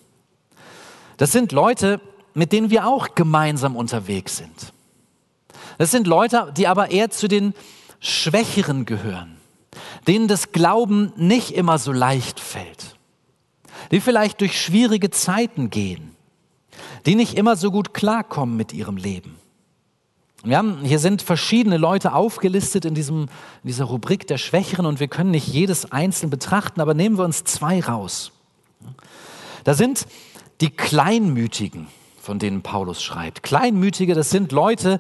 Das 1.19 1.33
sind 1.33 1.53
Leute, 1.53 2.01
mit 2.33 2.53
denen 2.53 2.71
wir 2.71 2.87
auch 2.87 3.15
gemeinsam 3.15 3.77
unterwegs 3.77 4.39
sind. 4.39 4.73
Das 5.77 5.91
sind 5.91 6.07
Leute, 6.07 6.51
die 6.57 6.67
aber 6.67 6.93
eher 6.93 7.11
zu 7.11 7.29
den 7.29 7.53
Schwächeren 8.01 8.87
gehören, 8.87 9.37
denen 10.07 10.29
das 10.29 10.53
Glauben 10.53 11.13
nicht 11.17 11.51
immer 11.51 11.77
so 11.77 11.93
leicht 11.93 12.41
fällt, 12.41 12.97
die 13.91 14.01
vielleicht 14.01 14.41
durch 14.41 14.59
schwierige 14.59 15.11
Zeiten 15.11 15.69
gehen, 15.69 16.17
die 17.05 17.17
nicht 17.17 17.37
immer 17.37 17.55
so 17.55 17.71
gut 17.71 17.93
klarkommen 17.93 18.57
mit 18.57 18.73
ihrem 18.73 18.97
Leben. 18.97 19.37
Wir 20.45 20.59
haben, 20.59 20.85
hier 20.85 20.99
sind 20.99 21.23
verschiedene 21.23 21.77
Leute 21.77 22.13
aufgelistet 22.13 22.85
in, 22.85 22.95
diesem, 22.95 23.23
in 23.23 23.67
dieser 23.67 23.85
Rubrik 23.85 24.27
der 24.27 24.39
Schwächeren 24.39 24.87
und 24.87 25.01
wir 25.01 25.09
können 25.09 25.31
nicht 25.31 25.49
jedes 25.49 25.91
einzeln 25.91 26.31
betrachten, 26.31 26.81
aber 26.81 26.95
nehmen 26.95 27.19
wir 27.19 27.25
uns 27.25 27.45
zwei 27.45 27.81
raus. 27.81 28.33
Da 29.65 29.75
sind 29.75 30.07
die 30.61 30.71
Kleinmütigen, 30.71 31.89
von 32.21 32.39
denen 32.39 32.63
Paulus 32.63 33.03
schreibt. 33.03 33.43
Kleinmütige, 33.43 34.15
das 34.15 34.31
sind 34.31 34.53
Leute, 34.53 34.99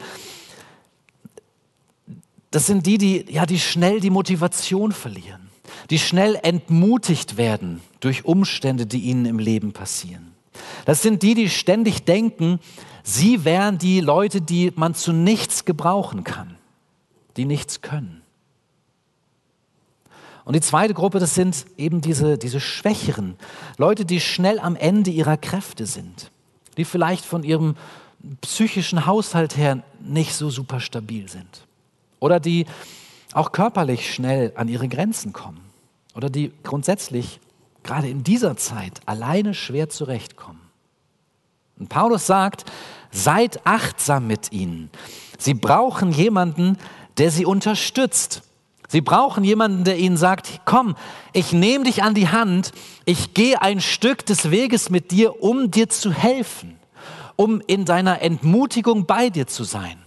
das 2.50 2.66
sind 2.66 2.86
die, 2.86 2.98
die, 2.98 3.26
ja, 3.30 3.46
die 3.46 3.58
schnell 3.58 4.00
die 4.00 4.10
Motivation 4.10 4.92
verlieren, 4.92 5.50
die 5.90 5.98
schnell 5.98 6.38
entmutigt 6.42 7.36
werden 7.36 7.82
durch 8.00 8.24
Umstände, 8.24 8.86
die 8.86 9.00
ihnen 9.00 9.26
im 9.26 9.38
Leben 9.38 9.72
passieren. 9.72 10.35
Das 10.84 11.02
sind 11.02 11.22
die, 11.22 11.34
die 11.34 11.48
ständig 11.48 12.04
denken, 12.04 12.60
Sie 13.08 13.44
wären 13.44 13.78
die 13.78 14.00
Leute, 14.00 14.40
die 14.40 14.72
man 14.74 14.96
zu 14.96 15.12
nichts 15.12 15.64
gebrauchen 15.64 16.24
kann, 16.24 16.56
die 17.36 17.44
nichts 17.44 17.80
können. 17.80 18.22
Und 20.44 20.54
die 20.54 20.60
zweite 20.60 20.92
Gruppe, 20.92 21.20
das 21.20 21.36
sind 21.36 21.66
eben 21.76 22.00
diese, 22.00 22.36
diese 22.36 22.58
Schwächeren, 22.58 23.36
Leute, 23.78 24.04
die 24.04 24.20
schnell 24.20 24.58
am 24.58 24.74
Ende 24.74 25.10
ihrer 25.10 25.36
Kräfte 25.36 25.86
sind, 25.86 26.32
die 26.76 26.84
vielleicht 26.84 27.24
von 27.24 27.44
ihrem 27.44 27.76
psychischen 28.40 29.06
Haushalt 29.06 29.56
her 29.56 29.84
nicht 30.00 30.34
so 30.34 30.50
super 30.50 30.80
stabil 30.80 31.28
sind. 31.28 31.66
Oder 32.18 32.40
die 32.40 32.66
auch 33.32 33.52
körperlich 33.52 34.12
schnell 34.12 34.52
an 34.56 34.66
ihre 34.66 34.88
Grenzen 34.88 35.32
kommen. 35.32 35.60
Oder 36.14 36.30
die 36.30 36.52
grundsätzlich 36.62 37.38
gerade 37.86 38.08
in 38.08 38.24
dieser 38.24 38.56
Zeit 38.56 39.00
alleine 39.06 39.54
schwer 39.54 39.88
zurechtkommen. 39.88 40.60
Und 41.78 41.88
Paulus 41.88 42.26
sagt, 42.26 42.64
seid 43.10 43.66
achtsam 43.66 44.26
mit 44.26 44.52
ihnen. 44.52 44.90
Sie 45.38 45.54
brauchen 45.54 46.12
jemanden, 46.12 46.78
der 47.18 47.30
sie 47.30 47.46
unterstützt. 47.46 48.42
Sie 48.88 49.00
brauchen 49.00 49.42
jemanden, 49.42 49.84
der 49.84 49.98
ihnen 49.98 50.16
sagt, 50.16 50.60
komm, 50.64 50.96
ich 51.32 51.52
nehme 51.52 51.84
dich 51.84 52.02
an 52.02 52.14
die 52.14 52.28
Hand, 52.28 52.72
ich 53.04 53.34
gehe 53.34 53.60
ein 53.60 53.80
Stück 53.80 54.24
des 54.24 54.50
Weges 54.50 54.90
mit 54.90 55.10
dir, 55.10 55.42
um 55.42 55.70
dir 55.70 55.88
zu 55.88 56.12
helfen, 56.12 56.78
um 57.34 57.60
in 57.66 57.84
deiner 57.84 58.22
Entmutigung 58.22 59.06
bei 59.06 59.28
dir 59.28 59.46
zu 59.46 59.64
sein, 59.64 59.98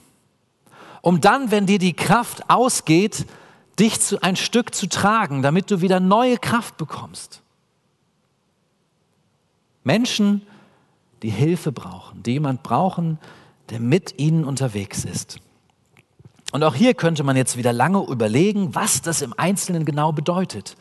um 1.01 1.19
dann, 1.19 1.51
wenn 1.51 1.65
dir 1.65 1.79
die 1.79 1.93
Kraft 1.93 2.49
ausgeht, 2.49 3.25
dich 3.79 3.99
zu 3.99 4.21
ein 4.21 4.35
Stück 4.35 4.73
zu 4.73 4.87
tragen, 4.87 5.41
damit 5.41 5.71
du 5.71 5.81
wieder 5.81 5.99
neue 5.99 6.37
Kraft 6.37 6.77
bekommst. 6.77 7.41
Menschen, 9.89 10.43
die 11.23 11.31
Hilfe 11.31 11.71
brauchen, 11.71 12.21
die 12.21 12.33
jemand 12.33 12.61
brauchen, 12.61 13.17
der 13.71 13.79
mit 13.79 14.19
ihnen 14.19 14.43
unterwegs 14.43 15.03
ist. 15.03 15.39
Und 16.51 16.63
auch 16.63 16.75
hier 16.75 16.93
könnte 16.93 17.23
man 17.23 17.35
jetzt 17.35 17.57
wieder 17.57 17.73
lange 17.73 18.05
überlegen, 18.05 18.75
was 18.75 19.01
das 19.01 19.23
im 19.23 19.33
Einzelnen 19.35 19.85
genau 19.85 20.11
bedeutet. 20.11 20.77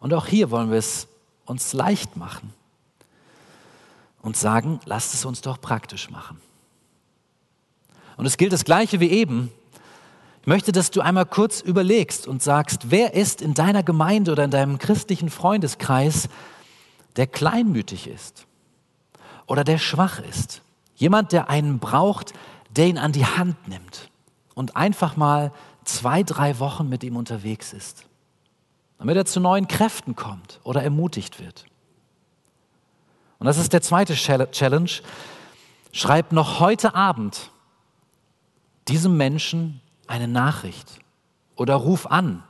Und 0.00 0.14
auch 0.14 0.26
hier 0.26 0.50
wollen 0.50 0.70
wir 0.70 0.78
es 0.78 1.08
uns 1.44 1.74
leicht 1.74 2.16
machen 2.16 2.54
und 4.22 4.34
sagen, 4.34 4.80
lasst 4.86 5.12
es 5.12 5.26
uns 5.26 5.42
doch 5.42 5.60
praktisch 5.60 6.08
machen. 6.08 6.40
Und 8.16 8.24
es 8.24 8.38
gilt 8.38 8.54
das 8.54 8.64
Gleiche 8.64 8.98
wie 8.98 9.10
eben. 9.10 9.52
Ich 10.40 10.46
möchte, 10.46 10.72
dass 10.72 10.90
du 10.90 11.02
einmal 11.02 11.26
kurz 11.26 11.60
überlegst 11.60 12.26
und 12.26 12.42
sagst, 12.42 12.90
wer 12.90 13.12
ist 13.12 13.42
in 13.42 13.52
deiner 13.52 13.82
Gemeinde 13.82 14.32
oder 14.32 14.44
in 14.44 14.50
deinem 14.50 14.78
christlichen 14.78 15.28
Freundeskreis, 15.28 16.30
der 17.16 17.26
kleinmütig 17.26 18.06
ist 18.06 18.46
oder 19.46 19.64
der 19.64 19.78
schwach 19.78 20.18
ist. 20.18 20.62
Jemand, 20.94 21.32
der 21.32 21.50
einen 21.50 21.78
braucht, 21.78 22.32
der 22.70 22.86
ihn 22.86 22.98
an 22.98 23.12
die 23.12 23.26
Hand 23.26 23.68
nimmt 23.68 24.10
und 24.54 24.76
einfach 24.76 25.16
mal 25.16 25.52
zwei, 25.84 26.22
drei 26.22 26.58
Wochen 26.58 26.88
mit 26.88 27.04
ihm 27.04 27.16
unterwegs 27.16 27.72
ist, 27.72 28.06
damit 28.98 29.16
er 29.16 29.24
zu 29.24 29.40
neuen 29.40 29.68
Kräften 29.68 30.14
kommt 30.16 30.60
oder 30.64 30.82
ermutigt 30.82 31.40
wird. 31.40 31.66
Und 33.38 33.46
das 33.46 33.58
ist 33.58 33.72
der 33.72 33.82
zweite 33.82 34.14
Challenge. 34.14 34.90
Schreib 35.90 36.32
noch 36.32 36.60
heute 36.60 36.94
Abend 36.94 37.50
diesem 38.88 39.16
Menschen 39.16 39.80
eine 40.06 40.28
Nachricht 40.28 41.00
oder 41.56 41.74
ruf 41.74 42.06
an 42.06 42.42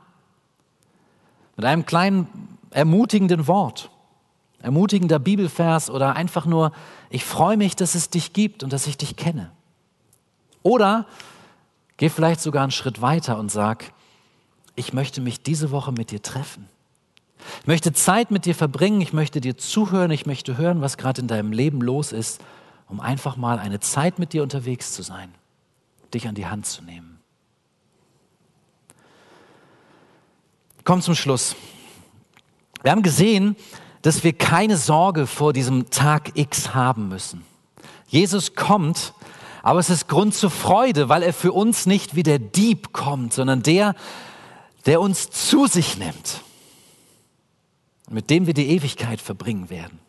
mit 1.55 1.65
einem 1.65 1.85
kleinen 1.85 2.57
ermutigenden 2.71 3.47
Wort, 3.47 3.89
ermutigender 4.63 5.19
Bibelvers 5.19 5.91
oder 5.91 6.15
einfach 6.15 6.47
nur, 6.47 6.71
ich 7.11 7.23
freue 7.23 7.57
mich, 7.57 7.75
dass 7.75 7.93
es 7.93 8.09
dich 8.09 8.33
gibt 8.33 8.63
und 8.63 8.73
dass 8.73 8.87
ich 8.87 8.97
dich 8.97 9.15
kenne. 9.15 9.51
Oder 10.63 11.05
Geh 11.97 12.09
vielleicht 12.09 12.41
sogar 12.41 12.63
einen 12.63 12.71
Schritt 12.71 13.01
weiter 13.01 13.37
und 13.37 13.51
sag, 13.51 13.93
ich 14.75 14.93
möchte 14.93 15.21
mich 15.21 15.43
diese 15.43 15.71
Woche 15.71 15.91
mit 15.91 16.11
dir 16.11 16.21
treffen. 16.21 16.67
Ich 17.61 17.67
möchte 17.67 17.93
Zeit 17.93 18.31
mit 18.31 18.45
dir 18.45 18.55
verbringen, 18.55 19.01
ich 19.01 19.13
möchte 19.13 19.41
dir 19.41 19.57
zuhören, 19.57 20.11
ich 20.11 20.25
möchte 20.25 20.57
hören, 20.57 20.81
was 20.81 20.97
gerade 20.97 21.21
in 21.21 21.27
deinem 21.27 21.51
Leben 21.51 21.81
los 21.81 22.11
ist, 22.11 22.41
um 22.87 22.99
einfach 22.99 23.37
mal 23.37 23.59
eine 23.59 23.79
Zeit 23.79 24.17
mit 24.17 24.33
dir 24.33 24.43
unterwegs 24.43 24.93
zu 24.93 25.03
sein, 25.03 25.33
dich 26.13 26.27
an 26.27 26.35
die 26.35 26.47
Hand 26.47 26.65
zu 26.65 26.83
nehmen. 26.83 27.19
Komm 30.83 31.01
zum 31.01 31.15
Schluss. 31.15 31.55
Wir 32.81 32.91
haben 32.91 33.03
gesehen, 33.03 33.55
dass 34.03 34.23
wir 34.23 34.33
keine 34.33 34.77
Sorge 34.77 35.25
vor 35.25 35.51
diesem 35.51 35.89
Tag 35.89 36.31
X 36.35 36.75
haben 36.75 37.09
müssen. 37.09 37.43
Jesus 38.07 38.55
kommt 38.55 39.13
aber 39.65 39.79
es 39.79 39.89
ist 39.89 40.09
Grund 40.09 40.35
zur 40.35 40.49
Freude, 40.49 41.07
weil 41.07 41.23
er 41.23 41.31
für 41.31 41.53
uns 41.53 41.85
nicht 41.85 42.17
wie 42.17 42.23
der 42.23 42.37
Dieb 42.37 42.91
kommt, 42.91 43.31
sondern 43.31 43.63
der, 43.63 43.95
der 44.85 44.99
uns 44.99 45.29
zu 45.29 45.67
sich 45.67 45.97
nimmt 45.97 46.41
mit 48.13 48.29
dem 48.29 48.47
wir 48.47 48.53
die 48.53 48.69
Ewigkeit 48.69 49.19
verbringen 49.19 49.69
werden. 49.69 49.99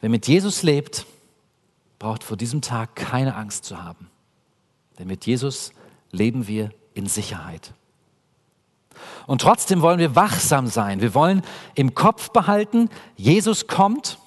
Wer 0.00 0.10
mit 0.10 0.26
Jesus 0.26 0.62
lebt, 0.62 1.06
braucht 1.98 2.24
vor 2.24 2.36
diesem 2.36 2.60
Tag 2.60 2.96
keine 2.96 3.36
Angst 3.36 3.64
zu 3.64 3.82
haben. 3.82 4.10
Denn 4.98 5.06
mit 5.06 5.24
Jesus 5.26 5.72
leben 6.10 6.48
wir 6.48 6.72
in 6.94 7.06
Sicherheit. 7.06 7.72
Und 9.26 9.40
trotzdem 9.40 9.82
wollen 9.82 9.98
wir 9.98 10.16
wachsam 10.16 10.66
sein. 10.66 11.00
Wir 11.00 11.14
wollen 11.14 11.42
im 11.74 11.94
Kopf 11.94 12.30
behalten, 12.30 12.88
Jesus 13.16 13.66
kommt 13.66 14.18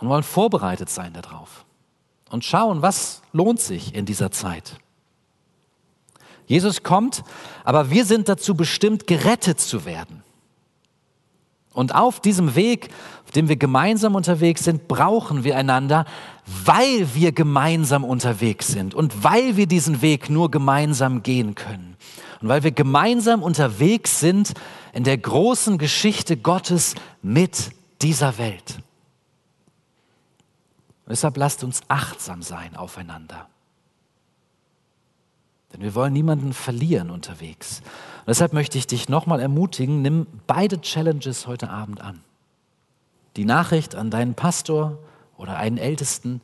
und 0.00 0.08
wollen 0.08 0.22
vorbereitet 0.22 0.90
sein 0.90 1.12
darauf 1.12 1.64
und 2.30 2.44
schauen, 2.44 2.82
was 2.82 3.22
lohnt 3.32 3.60
sich 3.60 3.94
in 3.94 4.06
dieser 4.06 4.30
Zeit. 4.30 4.76
Jesus 6.46 6.82
kommt, 6.82 7.24
aber 7.64 7.90
wir 7.90 8.04
sind 8.04 8.28
dazu 8.28 8.54
bestimmt, 8.54 9.06
gerettet 9.06 9.60
zu 9.60 9.84
werden. 9.84 10.22
Und 11.74 11.94
auf 11.94 12.20
diesem 12.20 12.54
Weg, 12.54 12.88
auf 13.24 13.30
dem 13.32 13.48
wir 13.48 13.56
gemeinsam 13.56 14.14
unterwegs 14.14 14.64
sind, 14.64 14.88
brauchen 14.88 15.44
wir 15.44 15.56
einander, 15.56 16.06
weil 16.64 17.14
wir 17.14 17.32
gemeinsam 17.32 18.02
unterwegs 18.02 18.68
sind 18.68 18.94
und 18.94 19.22
weil 19.22 19.56
wir 19.56 19.66
diesen 19.66 20.00
Weg 20.02 20.30
nur 20.30 20.50
gemeinsam 20.50 21.22
gehen 21.22 21.54
können. 21.54 21.96
Und 22.40 22.48
weil 22.48 22.62
wir 22.62 22.72
gemeinsam 22.72 23.42
unterwegs 23.42 24.20
sind 24.20 24.52
in 24.92 25.04
der 25.04 25.18
großen 25.18 25.78
Geschichte 25.78 26.36
Gottes 26.36 26.94
mit 27.22 27.72
dieser 28.02 28.38
Welt. 28.38 28.76
Und 31.04 31.10
deshalb 31.10 31.36
lasst 31.36 31.64
uns 31.64 31.80
achtsam 31.88 32.42
sein 32.42 32.76
aufeinander. 32.76 33.48
Denn 35.72 35.82
wir 35.82 35.94
wollen 35.94 36.12
niemanden 36.12 36.52
verlieren 36.52 37.10
unterwegs. 37.10 37.80
Und 38.20 38.28
deshalb 38.28 38.52
möchte 38.52 38.78
ich 38.78 38.86
dich 38.86 39.08
nochmal 39.08 39.40
ermutigen, 39.40 40.02
nimm 40.02 40.26
beide 40.46 40.80
Challenges 40.80 41.46
heute 41.46 41.70
Abend 41.70 42.00
an. 42.00 42.20
Die 43.36 43.44
Nachricht 43.44 43.94
an 43.94 44.10
deinen 44.10 44.34
Pastor 44.34 44.98
oder 45.36 45.56
einen 45.56 45.78
Ältesten. 45.78 46.40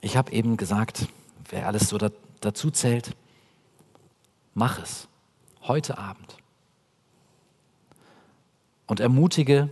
Ich 0.00 0.16
habe 0.16 0.32
eben 0.32 0.56
gesagt, 0.56 1.06
wer 1.50 1.66
alles 1.66 1.88
so 1.88 1.98
da, 1.98 2.10
dazu 2.40 2.70
zählt, 2.70 3.14
mach 4.58 4.80
es 4.80 5.06
heute 5.62 5.98
Abend. 5.98 6.36
Und 8.86 9.00
ermutige 9.00 9.70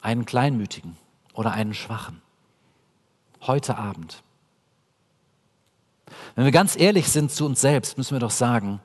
einen 0.00 0.24
Kleinmütigen 0.24 0.96
oder 1.34 1.52
einen 1.52 1.74
Schwachen 1.74 2.22
heute 3.42 3.76
Abend. 3.76 4.22
Wenn 6.36 6.44
wir 6.44 6.52
ganz 6.52 6.76
ehrlich 6.76 7.08
sind 7.08 7.32
zu 7.32 7.44
uns 7.46 7.60
selbst, 7.60 7.98
müssen 7.98 8.14
wir 8.14 8.20
doch 8.20 8.30
sagen, 8.30 8.80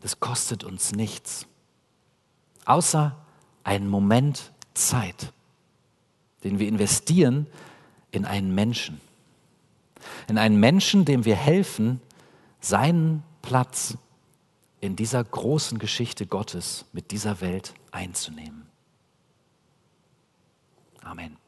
das 0.00 0.18
kostet 0.18 0.64
uns 0.64 0.92
nichts, 0.92 1.46
außer 2.64 3.16
einen 3.62 3.88
Moment 3.88 4.52
Zeit, 4.74 5.32
den 6.42 6.58
wir 6.58 6.66
investieren 6.66 7.46
in 8.10 8.24
einen 8.24 8.54
Menschen. 8.54 9.00
In 10.26 10.38
einen 10.38 10.58
Menschen, 10.58 11.04
dem 11.04 11.24
wir 11.24 11.36
helfen, 11.36 12.00
seinen 12.60 13.22
Platz 13.42 13.96
in 14.84 14.96
dieser 14.96 15.24
großen 15.24 15.78
Geschichte 15.78 16.26
Gottes 16.26 16.84
mit 16.92 17.10
dieser 17.10 17.40
Welt 17.40 17.72
einzunehmen. 17.90 18.66
Amen. 21.00 21.38